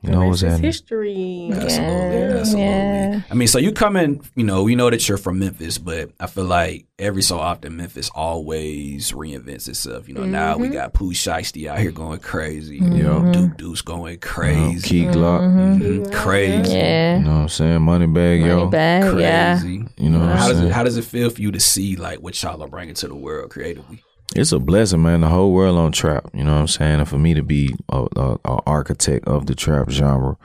You 0.04 0.10
The 0.10 0.16
know 0.16 0.20
rest 0.22 0.30
what's 0.30 0.38
is 0.42 0.50
happening. 0.50 0.64
history. 0.64 1.50
Absolutely, 1.54 2.18
Yeah, 2.18 2.38
absolutely. 2.40 2.64
yeah. 2.64 3.22
I 3.30 3.34
mean, 3.36 3.48
so 3.48 3.60
you 3.60 3.72
come 3.72 3.96
in, 3.96 4.20
you 4.36 4.44
know, 4.44 4.64
we 4.64 4.74
know 4.74 4.90
that 4.90 5.08
you're 5.08 5.20
from 5.20 5.38
Memphis, 5.38 5.78
but 5.78 6.10
I 6.20 6.26
feel 6.26 6.46
like 6.46 6.88
every 6.98 7.22
so 7.22 7.38
often 7.38 7.78
Memphis 7.78 8.10
always 8.16 9.12
reinvents 9.12 9.70
itself. 9.70 10.08
You 10.08 10.16
know, 10.16 10.24
now 10.26 10.58
we 10.58 10.66
mm-hmm. 10.68 10.74
got 10.74 10.94
Pooh 10.94 11.12
Shiesty 11.14 11.68
out 11.68 11.78
here 11.78 11.92
going 11.92 12.20
crazy. 12.20 12.80
Mm-hmm. 12.80 12.96
You 12.96 13.04
know, 13.04 13.32
Duke 13.32 13.58
Deuce 13.58 13.84
going 13.84 14.18
crazy. 14.18 14.88
Key 14.90 15.06
Glock. 15.06 15.42
Mhm, 15.42 16.12
Crazy. 16.12 16.74
Yeah. 16.74 17.18
You 17.20 17.24
know 17.24 17.30
what 17.30 17.36
I'm 17.42 17.50
saying? 17.50 17.80
Moneybagg, 17.82 18.44
yo. 18.44 18.58
Money 18.58 18.72
bag, 18.72 19.20
yeah. 19.20 19.60
Crazy. 19.60 19.86
You 19.98 20.10
know 20.10 20.20
what 20.20 20.30
I'm 20.30 20.38
How 20.38 20.48
does 20.48 20.58
saying? 20.58 20.70
it 20.70 20.74
how 20.74 20.84
does 20.84 20.98
it 20.98 21.06
feel 21.06 21.30
for 21.30 21.42
you 21.42 21.52
to 21.52 21.60
see 21.60 21.96
like 21.96 22.18
what 22.20 22.42
y'all 22.42 22.64
are 22.64 22.68
bringing 22.68 22.96
to 22.96 23.08
the 23.08 23.14
world 23.16 23.52
creatively? 23.52 24.04
It's 24.36 24.52
a 24.52 24.60
blessing, 24.60 25.02
man. 25.02 25.22
The 25.22 25.28
whole 25.28 25.52
world 25.52 25.78
on 25.78 25.92
trap. 25.92 26.30
You 26.34 26.44
know 26.44 26.54
what 26.54 26.62
I'm 26.62 26.68
saying? 26.68 27.00
And 27.00 27.10
for 27.10 27.18
me 27.18 27.34
to 27.34 27.44
be 27.44 27.76
a, 27.90 28.08
a, 28.16 28.38
a 28.46 28.60
architect 28.66 29.28
of 29.28 29.46
the 29.46 29.56
trap 29.56 29.90
genre, 29.90 30.38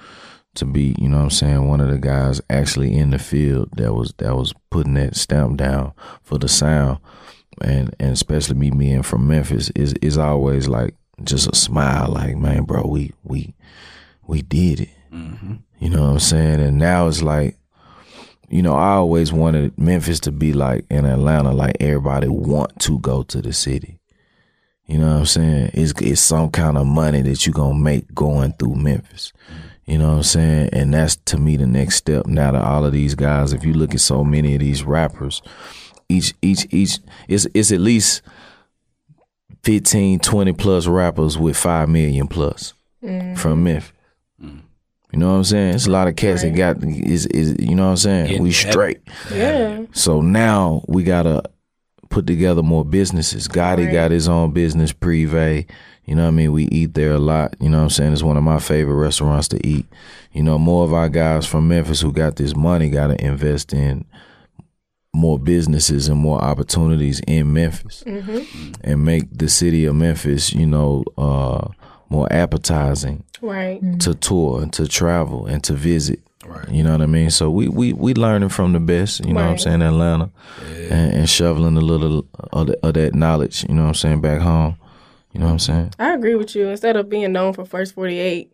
to 0.56 0.64
be, 0.64 0.94
you 0.98 1.08
know 1.08 1.18
what 1.18 1.24
I'm 1.24 1.30
saying, 1.30 1.68
one 1.68 1.80
of 1.80 1.90
the 1.90 1.98
guys 1.98 2.40
actually 2.50 2.96
in 2.96 3.10
the 3.10 3.18
field 3.18 3.70
that 3.76 3.94
was 3.94 4.12
that 4.18 4.34
was 4.36 4.52
putting 4.70 4.94
that 4.94 5.14
stamp 5.14 5.58
down 5.58 5.92
for 6.22 6.38
the 6.38 6.48
sound, 6.48 6.98
and 7.62 7.94
and 8.00 8.12
especially 8.12 8.56
me 8.56 8.70
being 8.70 9.02
from 9.02 9.28
Memphis 9.28 9.70
is 9.76 9.92
is 10.02 10.18
always 10.18 10.66
like 10.66 10.94
just 11.22 11.50
a 11.50 11.54
smile, 11.54 12.08
like 12.10 12.36
man, 12.36 12.64
bro, 12.64 12.86
we 12.86 13.12
we 13.22 13.54
we 14.26 14.42
did 14.42 14.80
it. 14.80 14.90
Mm-hmm. 15.12 15.54
You 15.78 15.90
know 15.90 16.02
what 16.02 16.12
I'm 16.12 16.18
saying? 16.18 16.60
And 16.60 16.78
now 16.78 17.06
it's 17.06 17.22
like, 17.22 17.58
you 18.48 18.62
know, 18.62 18.74
I 18.74 18.92
always 18.92 19.32
wanted 19.32 19.76
Memphis 19.78 20.20
to 20.20 20.32
be 20.32 20.52
like 20.52 20.84
in 20.90 21.04
Atlanta, 21.04 21.52
like 21.52 21.76
everybody 21.80 22.28
want 22.28 22.78
to 22.80 22.98
go 23.00 23.22
to 23.24 23.42
the 23.42 23.52
city. 23.52 23.98
You 24.86 24.98
know 24.98 25.14
what 25.14 25.20
I'm 25.20 25.26
saying? 25.26 25.70
It's 25.74 25.92
it's 26.00 26.20
some 26.20 26.50
kind 26.50 26.78
of 26.78 26.86
money 26.86 27.22
that 27.22 27.46
you 27.46 27.52
gonna 27.52 27.78
make 27.78 28.14
going 28.14 28.52
through 28.52 28.76
Memphis. 28.76 29.32
You 29.84 29.98
know 29.98 30.10
what 30.10 30.16
I'm 30.16 30.22
saying? 30.22 30.70
And 30.72 30.94
that's 30.94 31.16
to 31.26 31.38
me 31.38 31.56
the 31.56 31.66
next 31.66 31.96
step. 31.96 32.26
Now 32.26 32.52
to 32.52 32.62
all 32.62 32.84
of 32.84 32.92
these 32.92 33.14
guys, 33.14 33.52
if 33.52 33.64
you 33.64 33.74
look 33.74 33.94
at 33.94 34.00
so 34.00 34.22
many 34.22 34.54
of 34.54 34.60
these 34.60 34.84
rappers, 34.84 35.42
each 36.08 36.34
each 36.40 36.66
each 36.70 36.98
it's 37.28 37.46
it's 37.52 37.72
at 37.72 37.80
least 37.80 38.22
15, 39.64 40.20
20 40.20 40.52
plus 40.52 40.86
rappers 40.86 41.36
with 41.36 41.56
five 41.56 41.88
million 41.88 42.28
plus 42.28 42.74
mm. 43.02 43.36
from 43.36 43.64
Memphis. 43.64 43.92
Mm. 44.40 44.60
You 45.12 45.20
know 45.20 45.30
what 45.30 45.36
I'm 45.38 45.44
saying? 45.44 45.74
It's 45.74 45.86
a 45.86 45.90
lot 45.90 46.08
of 46.08 46.16
cats 46.16 46.42
that 46.42 46.54
got 46.54 46.82
is 46.82 47.26
is 47.26 47.56
you 47.58 47.74
know 47.74 47.84
what 47.84 47.90
I'm 47.90 47.96
saying? 47.96 48.32
Yeah, 48.32 48.40
we 48.40 48.50
that- 48.50 48.70
straight. 48.72 49.00
Yeah. 49.32 49.82
So 49.92 50.20
now 50.20 50.82
we 50.88 51.04
gotta 51.04 51.42
put 52.10 52.26
together 52.26 52.62
more 52.62 52.84
businesses. 52.84 53.48
Gotti 53.48 53.86
Right. 53.86 53.92
got 53.92 54.10
his 54.10 54.28
own 54.28 54.52
business, 54.52 54.92
Prive. 54.92 55.64
You 56.04 56.14
know 56.14 56.22
what 56.22 56.28
I 56.28 56.32
mean? 56.32 56.52
We 56.52 56.64
eat 56.68 56.94
there 56.94 57.12
a 57.12 57.18
lot. 57.18 57.56
You 57.60 57.68
know 57.68 57.78
what 57.78 57.84
I'm 57.84 57.90
saying? 57.90 58.12
It's 58.12 58.22
one 58.22 58.36
of 58.36 58.42
my 58.44 58.58
favorite 58.60 58.94
restaurants 58.94 59.48
to 59.48 59.66
eat. 59.66 59.86
You 60.32 60.42
know, 60.42 60.58
more 60.58 60.84
of 60.84 60.92
our 60.92 61.08
guys 61.08 61.46
from 61.46 61.66
Memphis 61.68 62.00
who 62.00 62.12
got 62.12 62.36
this 62.36 62.54
money 62.54 62.90
gotta 62.90 63.22
invest 63.24 63.72
in 63.72 64.04
more 65.14 65.38
businesses 65.38 66.08
and 66.08 66.18
more 66.20 66.38
opportunities 66.42 67.20
in 67.26 67.52
Memphis 67.52 68.04
and 68.82 69.04
make 69.04 69.24
the 69.32 69.48
city 69.48 69.84
of 69.86 69.94
Memphis, 69.94 70.52
you 70.52 70.66
know, 70.66 71.04
uh, 71.16 71.68
more 72.08 72.26
appetizing 72.32 73.24
Right. 73.42 73.82
Mm-hmm. 73.82 73.98
to 73.98 74.14
tour 74.14 74.62
and 74.62 74.72
to 74.74 74.86
travel 74.88 75.46
and 75.46 75.62
to 75.64 75.74
visit. 75.74 76.20
Right. 76.46 76.68
You 76.68 76.84
know 76.84 76.92
what 76.92 77.02
I 77.02 77.06
mean? 77.06 77.30
So 77.30 77.50
we 77.50 77.68
we 77.68 77.92
we 77.92 78.14
learning 78.14 78.50
from 78.50 78.72
the 78.72 78.80
best. 78.80 79.24
You 79.26 79.32
know 79.34 79.42
what 79.42 79.50
I'm 79.50 79.58
saying? 79.58 79.82
Atlanta, 79.82 80.30
and, 80.90 81.12
and 81.12 81.28
shoveling 81.28 81.76
a 81.76 81.80
little 81.80 82.24
of, 82.52 82.68
the, 82.68 82.78
of 82.86 82.94
that 82.94 83.14
knowledge. 83.14 83.64
You 83.68 83.74
know 83.74 83.82
what 83.82 83.88
I'm 83.88 83.94
saying? 83.94 84.20
Back 84.20 84.40
home. 84.40 84.76
You 85.32 85.40
know 85.40 85.46
what 85.46 85.52
I'm 85.52 85.58
saying? 85.58 85.92
I 85.98 86.14
agree 86.14 86.34
with 86.36 86.54
you. 86.54 86.68
Instead 86.68 86.96
of 86.96 87.08
being 87.08 87.32
known 87.32 87.52
for 87.52 87.64
First 87.64 87.94
48, 87.94 88.52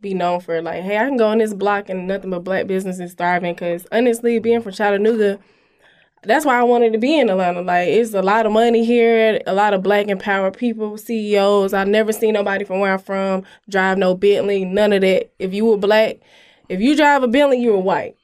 be 0.00 0.14
known 0.14 0.40
for 0.40 0.60
like, 0.62 0.82
hey, 0.82 0.96
I 0.96 1.04
can 1.04 1.18
go 1.18 1.28
on 1.28 1.38
this 1.38 1.54
block 1.54 1.88
and 1.88 2.08
nothing 2.08 2.30
but 2.30 2.42
black 2.42 2.66
business 2.66 2.98
is 2.98 3.14
thriving. 3.14 3.54
Because 3.54 3.86
honestly, 3.92 4.38
being 4.38 4.62
from 4.62 4.72
Chattanooga, 4.72 5.38
that's 6.22 6.44
why 6.44 6.58
I 6.58 6.62
wanted 6.64 6.92
to 6.92 6.98
be 6.98 7.18
in 7.18 7.28
Atlanta. 7.30 7.62
Like, 7.62 7.88
it's 7.88 8.14
a 8.14 8.22
lot 8.22 8.46
of 8.46 8.52
money 8.52 8.84
here, 8.84 9.40
a 9.46 9.54
lot 9.54 9.74
of 9.74 9.82
black 9.82 10.08
empowered 10.08 10.56
people, 10.56 10.98
CEOs. 10.98 11.72
I 11.72 11.84
never 11.84 12.12
seen 12.12 12.34
nobody 12.34 12.64
from 12.64 12.80
where 12.80 12.92
I'm 12.92 12.98
from 12.98 13.44
drive 13.68 13.98
no 13.98 14.14
Bentley, 14.14 14.64
none 14.64 14.92
of 14.92 15.02
that. 15.02 15.30
If 15.38 15.54
you 15.54 15.64
were 15.66 15.76
black, 15.76 16.16
if 16.68 16.80
you 16.80 16.96
drive 16.96 17.22
a 17.22 17.28
Bentley, 17.28 17.60
you 17.60 17.72
were 17.72 17.78
white. 17.78 18.16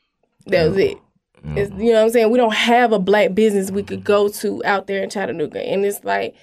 That 0.47 0.69
was 0.69 0.79
it. 0.79 0.99
Mm-hmm. 1.39 1.59
It's, 1.59 1.71
you 1.73 1.93
know 1.93 1.99
what 2.01 2.05
I'm 2.05 2.11
saying? 2.11 2.31
We 2.31 2.39
don't 2.39 2.55
have 2.55 2.93
a 2.93 2.99
black 2.99 3.35
business 3.35 3.71
we 3.71 3.83
could 3.83 4.03
go 4.05 4.29
to 4.29 4.65
out 4.65 4.87
there 4.87 5.03
in 5.03 5.11
Chattanooga. 5.11 5.61
And 5.61 5.85
it's 5.85 6.03
like, 6.05 6.35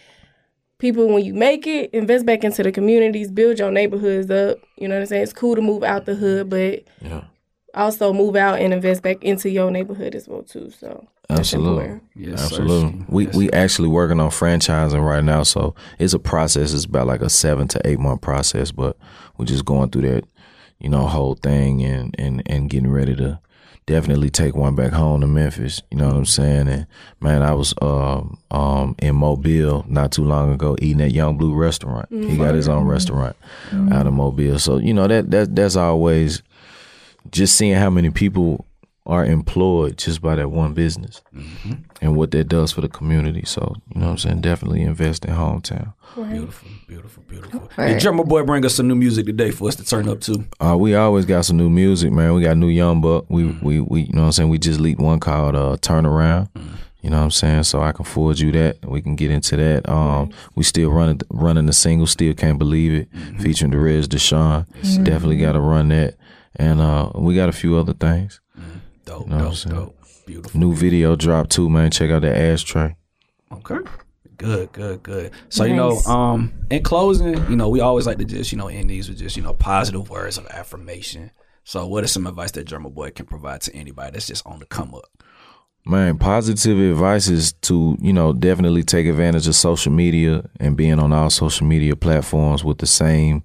people 0.78 1.10
when 1.10 1.26
you 1.26 1.34
make 1.34 1.68
it 1.68 1.90
invest 1.94 2.26
back 2.26 2.42
into 2.46 2.64
the 2.64 2.72
communities 2.72 3.30
build 3.30 3.60
your 3.60 3.70
neighborhoods 3.70 4.32
up 4.32 4.58
you 4.78 4.88
know 4.88 4.96
what 4.96 5.02
i'm 5.02 5.08
saying 5.08 5.22
it's 5.24 5.34
cool 5.34 5.54
to 5.54 5.62
move 5.62 5.84
out 5.84 6.06
the 6.06 6.16
hood 6.16 6.50
but 6.50 6.82
Yeah. 7.02 7.26
also 7.74 8.14
move 8.14 8.38
out 8.38 8.60
and 8.62 8.74
invest 8.74 9.04
back 9.04 9.22
into 9.22 9.50
your 9.50 9.70
neighborhood 9.72 10.16
as 10.16 10.26
well 10.30 10.42
too 10.42 10.72
so 10.72 11.06
Absolutely. 11.30 11.84
important. 11.84 12.04
Yes, 12.16 12.44
Absolutely. 12.44 13.00
sir. 13.00 13.06
We 13.08 13.26
Yes, 13.26 13.36
we 13.36 13.52
actually 13.52 13.88
working 13.88 14.20
on 14.20 14.30
franchising 14.30 15.06
right 15.06 15.24
now, 15.24 15.44
so 15.44 15.76
it's 16.00 16.14
a 16.14 16.20
process. 16.20 16.74
It's 16.74 16.86
about 16.86 17.08
like 17.08 17.22
a 17.22 17.30
seven 17.30 17.68
to 17.70 17.82
eight 17.86 18.00
month 18.00 18.22
process, 18.22 18.72
but 18.72 18.98
we're 19.38 19.46
just 19.46 19.66
going 19.66 19.90
through 19.90 20.02
that, 20.04 20.26
you 20.80 20.90
know, 20.90 21.06
whole 21.08 21.36
thing 21.36 21.84
and 21.84 22.16
and 22.18 22.42
and 22.46 22.70
getting 22.70 22.90
ready 22.92 23.16
to 23.16 23.40
definitely 23.86 24.30
take 24.30 24.56
one 24.56 24.76
back 24.76 24.92
home 24.92 25.22
to 25.22 25.28
Memphis. 25.28 25.82
You 25.90 25.98
know 25.98 26.08
what 26.08 26.16
I'm 26.16 26.26
saying? 26.26 26.68
And 26.68 26.88
man, 27.22 27.42
I 27.42 27.54
was 27.54 27.74
um 27.82 28.38
um 28.52 28.96
in 29.00 29.16
Mobile 29.16 29.86
not 29.88 30.12
too 30.12 30.24
long 30.24 30.52
ago 30.52 30.76
eating 30.82 31.02
at 31.02 31.12
Yung 31.12 31.38
Bleu 31.38 31.54
restaurant. 31.54 32.08
He 32.12 32.38
got 32.38 32.56
his 32.56 32.68
own 32.68 32.86
restaurant 32.86 33.36
out 33.92 34.08
of 34.08 34.14
Mobile, 34.14 34.60
so 34.60 34.78
you 34.78 34.94
know 34.94 35.08
that 35.08 35.32
that 35.32 35.56
that's 35.56 35.76
always 35.76 36.42
just 37.32 37.56
seeing 37.56 37.76
how 37.76 37.90
many 37.90 38.10
people 38.10 38.66
are 39.06 39.26
employed 39.26 39.98
just 39.98 40.22
by 40.22 40.36
that 40.36 40.50
one 40.50 40.74
business 40.74 41.22
and 42.02 42.16
what 42.16 42.32
that 42.32 42.44
does 42.44 42.72
for 42.72 42.82
the 42.82 42.88
community. 42.88 43.44
So, 43.46 43.76
you 43.94 44.00
know 44.00 44.08
what 44.08 44.12
I'm 44.12 44.18
saying? 44.20 44.42
Definitely 44.42 44.82
invest 44.82 45.26
in 45.26 45.34
hometown. 45.34 45.94
Beautiful, 46.16 46.70
beautiful, 46.88 47.24
beautiful. 47.24 47.70
Did 47.78 48.00
Drummer 48.00 48.24
Boy 48.24 48.44
bring 48.44 48.66
us 48.66 48.76
some 48.76 48.88
new 48.88 48.96
music 48.96 49.26
today 49.26 49.52
for 49.52 49.68
us 49.68 49.76
to 49.76 49.86
turn 49.86 50.08
up 50.08 50.22
to? 50.22 50.46
Uh, 50.60 50.78
we 50.78 50.96
always 50.96 51.26
got 51.26 51.46
some 51.46 51.58
new 51.58 51.70
music, 51.70 52.12
man. 52.12 52.34
We 52.34 52.44
got 52.44 52.58
new 52.58 52.68
Young 52.68 53.02
Buck. 53.02 53.26
We, 53.30 53.46
we, 53.62 53.80
we, 53.80 54.02
you 54.02 54.14
know 54.14 54.22
what 54.22 54.28
I'm 54.28 54.32
saying? 54.34 54.50
We 54.50 54.60
just 54.60 54.80
leaked 54.80 55.00
one 55.00 55.20
called 55.20 55.56
uh, 55.56 55.78
Turn 55.82 56.06
Around. 56.06 56.50
You 57.02 57.10
know 57.10 57.18
what 57.18 57.24
I'm 57.24 57.32
saying? 57.32 57.64
So 57.64 57.82
I 57.82 57.94
can 57.94 58.04
forward 58.04 58.40
you 58.40 58.52
that. 58.52 58.86
We 58.86 59.02
can 59.02 59.16
get 59.16 59.32
into 59.32 59.56
that. 59.56 59.88
Um, 59.88 60.32
we 60.56 60.64
still 60.64 60.92
running 60.92 61.22
running 61.30 61.66
the 61.66 61.74
single. 61.74 62.06
Still 62.06 62.34
can't 62.34 62.60
believe 62.60 62.94
it. 62.94 63.42
Featuring 63.42 63.72
Derez 63.72 64.06
De'Shon. 64.06 64.66
Definitely 65.04 65.38
got 65.38 65.54
to 65.54 65.62
run 65.62 65.88
that. 65.90 66.16
And 66.58 66.82
uh, 66.82 67.12
we 67.16 67.36
got 67.36 67.48
a 67.48 67.54
few 67.54 67.78
other 67.78 67.94
things. 67.94 68.42
Dope, 69.10 69.28
know 69.28 69.36
what 69.36 69.42
I'm 69.42 69.48
dope, 69.50 69.58
saying? 69.58 69.76
dope. 69.76 69.96
Beautiful. 70.28 70.60
New 70.60 70.76
video 70.76 71.16
drop 71.16 71.50
too, 71.50 71.70
man. 71.70 71.90
Check 71.90 72.12
out 72.12 72.22
the 72.22 72.36
ashtray. 72.36 72.96
Okay. 73.52 73.78
Good, 74.38 74.72
good, 74.72 75.02
good. 75.02 75.32
So 75.50 75.64
you 75.64 75.76
know, 75.76 75.98
um, 76.02 76.54
in 76.70 76.84
closing, 76.84 77.34
you 77.50 77.56
know, 77.56 77.68
we 77.70 77.82
always 77.82 78.06
like 78.06 78.20
to 78.20 78.26
just, 78.26 78.52
you 78.52 78.58
know, 78.58 78.68
end 78.68 78.90
these 78.90 79.10
with 79.10 79.18
just, 79.18 79.36
you 79.36 79.42
know, 79.42 79.54
positive 79.54 80.10
words 80.10 80.38
of 80.38 80.46
affirmation. 80.48 81.32
So 81.64 81.88
what 81.88 82.04
is 82.04 82.12
some 82.12 82.28
advice 82.28 82.52
that 82.52 82.66
Drummer 82.68 82.92
Boy 82.92 83.10
can 83.10 83.26
provide 83.26 83.62
to 83.62 83.76
anybody 83.76 84.12
that's 84.12 84.28
just 84.28 84.46
on 84.46 84.60
the 84.60 84.66
come 84.68 84.94
up? 84.94 85.10
Man, 85.86 86.20
positive 86.20 86.78
advice 86.78 87.28
is 87.28 87.54
to, 87.64 87.98
you 88.00 88.14
know, 88.14 88.32
definitely 88.32 88.84
take 88.84 89.08
advantage 89.08 89.48
of 89.48 89.56
social 89.56 89.92
media 89.92 90.48
and 90.60 90.78
being 90.78 91.00
on 91.00 91.12
all 91.12 91.32
social 91.32 91.66
media 91.66 91.96
platforms 91.96 92.64
with 92.64 92.78
the 92.78 92.86
same, 92.86 93.44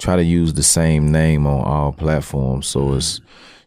try 0.00 0.16
to 0.16 0.24
use 0.24 0.52
the 0.54 0.64
same 0.64 1.12
name 1.12 1.46
on 1.46 1.64
all 1.64 1.92
platforms. 1.92 2.66
So 2.66 2.94
it's, 2.94 3.20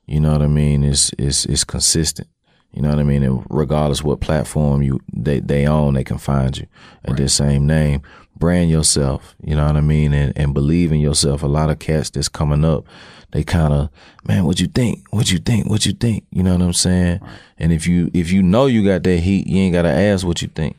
you 0.09 0.19
know 0.19 0.31
what 0.31 0.41
I 0.41 0.47
mean? 0.47 0.83
It's, 0.83 1.11
it's, 1.17 1.45
it's 1.45 1.63
consistent. 1.63 2.27
You 2.71 2.81
know 2.81 2.89
what 2.89 2.99
I 2.99 3.03
mean? 3.03 3.23
And 3.23 3.45
regardless 3.49 4.03
what 4.03 4.21
platform 4.21 4.81
you, 4.81 4.99
they, 5.13 5.39
they 5.39 5.67
own, 5.67 5.93
they 5.93 6.03
can 6.03 6.17
find 6.17 6.57
you 6.57 6.67
at 7.05 7.17
the 7.17 7.29
same 7.29 7.65
name. 7.65 8.01
Brand 8.35 8.69
yourself, 8.69 9.35
you 9.43 9.55
know 9.55 9.65
what 9.65 9.75
I 9.75 9.81
mean? 9.81 10.13
And, 10.13 10.33
and 10.37 10.53
believe 10.53 10.91
in 10.91 10.99
yourself. 10.99 11.43
A 11.43 11.47
lot 11.47 11.69
of 11.69 11.79
cats 11.79 12.09
that's 12.09 12.29
coming 12.29 12.63
up, 12.63 12.85
they 13.31 13.43
kind 13.43 13.73
of, 13.73 13.89
man, 14.23 14.45
what 14.45 14.59
you 14.59 14.67
think? 14.67 15.03
What 15.11 15.31
you 15.31 15.39
think? 15.39 15.69
What 15.69 15.85
you 15.85 15.93
think? 15.93 16.25
You 16.31 16.43
know 16.43 16.53
what 16.53 16.61
I'm 16.61 16.73
saying? 16.73 17.19
And 17.57 17.73
if 17.73 17.85
you 17.85 18.09
if 18.13 18.31
you 18.31 18.41
know 18.41 18.65
you 18.67 18.85
got 18.85 19.03
that 19.03 19.17
heat, 19.17 19.45
you 19.45 19.57
ain't 19.57 19.73
gotta 19.73 19.91
ask 19.91 20.25
what 20.25 20.41
you 20.41 20.47
think. 20.47 20.77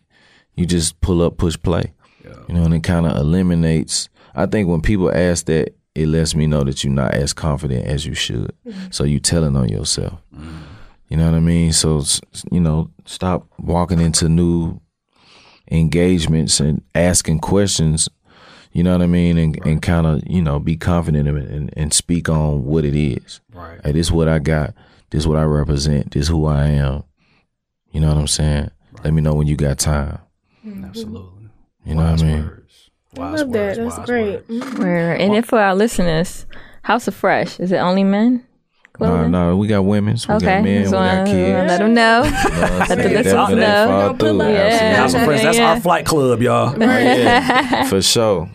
You 0.55 0.65
just 0.65 1.01
pull 1.01 1.23
up, 1.23 1.37
push 1.37 1.57
play. 1.61 1.93
You 2.49 2.55
know, 2.55 2.65
and 2.65 2.75
it 2.75 2.83
kind 2.83 3.07
of 3.07 3.17
eliminates. 3.17 4.09
I 4.35 4.47
think 4.47 4.69
when 4.69 4.81
people 4.81 5.15
ask 5.15 5.47
that, 5.47 5.75
it 6.01 6.07
lets 6.07 6.35
me 6.35 6.47
know 6.47 6.65
that 6.65 6.83
you're 6.83 6.93
not 6.93 7.15
as 7.15 7.33
confident 7.33 7.87
as 7.87 8.07
you 8.07 8.15
should. 8.15 8.53
Mm-hmm. 8.67 8.87
So 8.91 9.05
you 9.05 9.21
telling 9.21 9.57
on 9.57 9.69
yourself. 9.69 10.21
Mm-hmm. 10.35 10.59
You 11.09 11.17
know 11.17 11.27
what 11.27 11.35
I 11.35 11.41
mean? 11.41 11.73
So 11.73 12.03
you 12.51 12.61
know, 12.61 12.91
stop 13.05 13.47
walking 13.59 14.01
into 14.01 14.29
new 14.29 14.81
engagements 15.71 16.61
and 16.61 16.83
asking 16.95 17.41
questions. 17.41 18.09
You 18.73 18.85
know 18.85 18.93
what 18.93 19.03
I 19.03 19.07
mean? 19.07 19.37
And 19.37 19.67
and 19.67 19.83
kind 19.83 20.07
of 20.07 20.23
you 20.27 20.41
know 20.41 20.59
be 20.59 20.77
confident 20.77 21.29
in 21.29 21.37
it 21.37 21.49
and, 21.51 21.75
and 21.77 21.93
speak 21.93 22.29
on 22.29 22.65
what 22.65 22.85
it 22.85 22.95
is. 22.95 23.41
Right. 23.53 23.81
Hey, 23.85 23.93
this 23.93 24.07
is 24.07 24.13
what 24.13 24.29
I 24.29 24.39
got. 24.39 24.75
This 25.11 25.21
is 25.21 25.29
what 25.29 25.39
I 25.39 25.43
represent. 25.43 26.13
This 26.13 26.23
is 26.23 26.29
who 26.29 26.47
I 26.47 26.67
am. 26.67 27.03
You 27.91 28.01
know 28.01 28.09
what 28.09 28.19
I'm 28.19 28.29
saying? 28.29 28.71
Let 29.03 29.13
me 29.13 29.21
know 29.21 29.35
when 29.35 29.49
you 29.49 29.57
got 29.57 29.79
time. 29.79 30.21
Absolutely. 30.85 31.49
You 31.85 31.95
know 31.97 32.05
Wise 32.05 32.23
what 32.23 32.31
I 32.31 32.35
mean? 32.35 32.45
words. 32.45 32.60
I 33.17 33.21
Wise 33.21 33.41
love 33.41 33.53
that 33.53 33.79
words, 33.79 33.97
that's 33.97 34.07
great 34.09 34.49
words. 34.49 34.79
Where 34.79 35.15
and 35.15 35.35
then 35.35 35.43
for 35.43 35.59
our 35.59 35.75
listeners, 35.75 36.47
House 36.83 37.09
of 37.09 37.15
Fresh 37.15 37.59
is 37.61 37.73
it 37.73 37.79
only 37.79 38.05
men? 38.05 38.47
No, 39.01 39.07
clothing? 39.07 39.31
no, 39.31 39.57
we 39.57 39.67
got 39.67 39.83
women, 39.83 40.17
we 40.29 40.35
Okay, 40.35 40.45
got 40.45 40.63
men, 40.65 40.83
we 40.83 40.85
so, 40.85 40.91
got 40.93 41.19
uh, 41.19 41.25
kids. 41.25 41.69
Let 41.69 41.79
them 41.79 41.95
know. 41.95 42.23
You 42.23 42.31
know 42.31 42.37
what 42.37 42.53
I'm 42.53 42.79
Let 42.89 42.89
the 42.89 43.09
listeners 43.09 43.25
know. 43.35 43.87
fall 43.87 44.01
Don't 44.09 44.19
pull 44.19 44.29
through. 44.39 44.41
up. 44.43 44.53
Yeah. 44.53 44.97
House 44.97 45.15
of 45.15 45.23
Friends, 45.25 45.43
that's 45.43 45.59
Yeah. 45.59 45.71
our 45.71 45.81
flight 45.81 46.07
club, 46.07 46.43
y'all. 46.43 46.75
Oh, 46.75 46.79
yeah, 46.81 47.85
for 47.89 48.03
sure. 48.03 48.51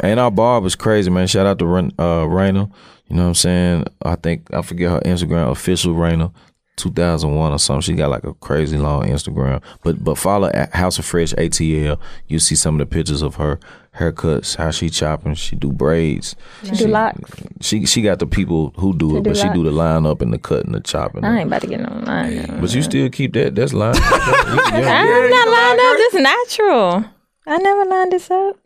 And 0.00 0.20
our 0.20 0.30
bar 0.30 0.60
was 0.60 0.76
crazy, 0.76 1.10
man. 1.10 1.26
Shout 1.26 1.44
out 1.46 1.58
to 1.58 1.66
Ren- 1.66 1.92
uh, 1.98 2.20
Raina. 2.24 2.70
You 3.08 3.16
know 3.16 3.22
what 3.22 3.28
I'm 3.28 3.34
saying? 3.34 3.84
I 4.02 4.14
think 4.14 4.52
I 4.54 4.62
forget 4.62 4.90
her 4.92 5.00
Instagram 5.00 5.50
official 5.50 5.94
Raina. 5.94 6.32
2001 6.76 7.52
or 7.52 7.58
something. 7.58 7.80
She 7.82 7.92
got 7.94 8.08
like 8.08 8.24
a 8.24 8.32
crazy 8.34 8.78
long 8.78 9.04
Instagram. 9.04 9.60
But 9.82 10.02
but 10.02 10.16
follow 10.16 10.48
at 10.54 10.74
House 10.74 10.98
of 10.98 11.04
Fresh 11.04 11.34
ATL. 11.34 11.98
You 12.28 12.38
see 12.38 12.54
some 12.54 12.76
of 12.76 12.78
the 12.78 12.86
pictures 12.86 13.20
of 13.22 13.34
her 13.34 13.58
haircuts, 13.98 14.56
how 14.56 14.70
she 14.70 14.88
chopping. 14.90 15.34
She 15.34 15.56
do 15.56 15.72
braids. 15.72 16.36
She 16.64 16.70
do 16.72 16.86
locks. 16.88 17.18
She 17.60 17.86
she 17.86 18.02
got 18.02 18.18
the 18.18 18.26
people 18.26 18.72
who 18.76 18.94
do 18.96 19.16
it, 19.16 19.24
do 19.24 19.30
but 19.30 19.36
she 19.36 19.48
do 19.50 19.64
the 19.64 19.70
line 19.70 20.06
up 20.06 20.20
and 20.20 20.32
the 20.32 20.38
cut 20.38 20.64
and 20.64 20.74
the 20.74 20.80
chopping. 20.80 21.24
I 21.24 21.38
ain't 21.40 21.48
about 21.48 21.62
to 21.62 21.66
get 21.66 21.80
no 21.80 21.92
line. 22.06 22.60
But 22.60 22.74
you 22.74 22.82
still 22.82 23.08
keep 23.10 23.32
that. 23.34 23.54
That's 23.54 23.72
line. 23.72 23.94
I'm 24.00 25.30
not 25.30 25.48
lined 25.48 25.80
up. 25.80 25.96
This 25.96 26.14
natural. 26.14 27.04
I 27.46 27.58
never 27.58 27.84
lined 27.84 28.12
this 28.12 28.30
up. 28.30 28.56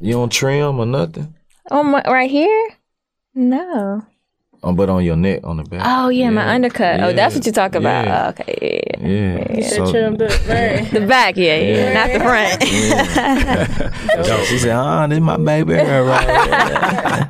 you 0.00 0.12
don't 0.12 0.32
trim 0.32 0.78
or 0.78 0.86
nothing. 0.86 1.34
Oh 1.70 1.82
my, 1.82 2.02
right 2.06 2.30
here? 2.30 2.70
No. 3.34 4.04
Um, 4.62 4.76
but 4.76 4.90
on 4.90 5.02
your 5.02 5.16
neck, 5.16 5.40
on 5.42 5.56
the 5.56 5.62
back. 5.64 5.80
Oh 5.84 6.10
yeah, 6.10 6.28
my 6.28 6.46
undercut. 6.54 7.00
Oh, 7.00 7.12
that's 7.14 7.34
what 7.34 7.46
you 7.46 7.52
talk 7.52 7.74
about. 7.74 8.04
Yeah. 8.04 8.24
Oh, 8.26 8.28
okay, 8.28 8.82
yeah. 9.00 9.08
yeah. 9.08 9.44
Get 9.54 9.70
So- 9.70 9.90
trimmed 9.90 10.20
up, 10.20 10.30
right? 10.48 10.86
The 10.92 11.00
back, 11.06 11.36
yeah, 11.38 11.56
yeah, 11.56 11.92
not 11.94 12.12
the 12.12 12.20
front. 12.20 12.62
she 14.48 14.58
said, 14.58 14.76
"Ah, 14.76 15.06
this 15.06 15.18
my 15.20 15.36
baby 15.38 15.74
hair 15.74 16.04
right 16.04 17.28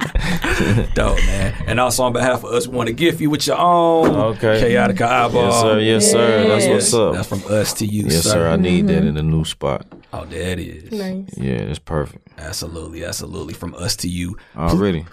Dope, 0.94 1.16
man. 1.18 1.54
And 1.66 1.78
also 1.80 2.02
on 2.04 2.12
behalf 2.12 2.42
of 2.44 2.52
us, 2.52 2.66
we 2.66 2.76
want 2.76 2.88
to 2.88 2.92
gift 2.92 3.20
you 3.20 3.30
with 3.30 3.46
your 3.46 3.58
own 3.58 4.10
Okay. 4.34 4.60
chaotic 4.60 5.00
eyeball. 5.00 5.44
Yes, 5.44 5.60
sir. 5.60 5.78
Yes, 5.80 6.10
sir. 6.10 6.48
That's 6.48 6.66
what's 6.66 6.94
up. 6.94 7.14
That's 7.14 7.28
from 7.28 7.42
us 7.48 7.72
to 7.74 7.86
you, 7.86 8.04
yes, 8.04 8.24
sir. 8.24 8.30
sir. 8.30 8.48
I 8.48 8.56
need 8.56 8.88
that 8.88 9.04
in 9.04 9.16
a 9.16 9.22
new 9.22 9.44
spot. 9.44 9.86
Oh, 10.12 10.24
there 10.24 10.50
it 10.52 10.58
is. 10.58 10.90
nice. 10.92 11.28
Yeah, 11.38 11.64
that's 11.66 11.78
perfect. 11.78 12.26
Absolutely, 12.38 13.04
absolutely. 13.04 13.54
From 13.54 13.74
us 13.76 13.94
to 13.96 14.08
you. 14.08 14.36
Already. 14.56 15.06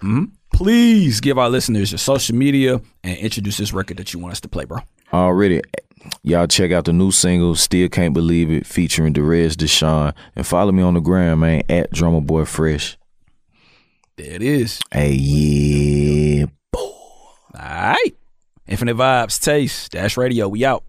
Please 0.57 1.21
give 1.21 1.37
our 1.37 1.51
listeners 1.51 1.91
your 1.91 1.99
social 1.99 2.35
media 2.35 2.81
and 3.03 3.15
introduce 3.19 3.57
this 3.57 3.73
record 3.73 3.97
that 3.97 4.11
you 4.11 4.19
want 4.19 4.31
us 4.31 4.39
to 4.41 4.47
play, 4.47 4.65
bro. 4.65 4.79
Already. 5.13 5.61
Y'all 6.23 6.47
check 6.47 6.71
out 6.71 6.85
the 6.85 6.93
new 6.93 7.11
single, 7.11 7.53
Still 7.53 7.87
Can't 7.89 8.11
Believe 8.11 8.49
It, 8.49 8.65
featuring 8.65 9.13
Derez 9.13 9.53
De'Shon. 9.53 10.15
And 10.35 10.47
follow 10.47 10.71
me 10.71 10.81
on 10.81 10.95
the 10.95 10.99
gram, 10.99 11.41
man, 11.41 11.61
at 11.69 11.91
Drummer 11.91 12.21
Boy 12.21 12.43
Fresh. 12.45 12.97
There 14.15 14.33
it 14.33 14.41
is. 14.41 14.79
Hey, 14.91 15.13
yeah. 15.13 16.45
boy. 16.71 16.79
All 16.79 17.35
right. 17.53 18.15
Infinite 18.67 18.97
Vibes, 18.97 19.39
Taste, 19.39 19.91
Dash 19.91 20.17
Radio. 20.17 20.47
We 20.47 20.65
out. 20.65 20.83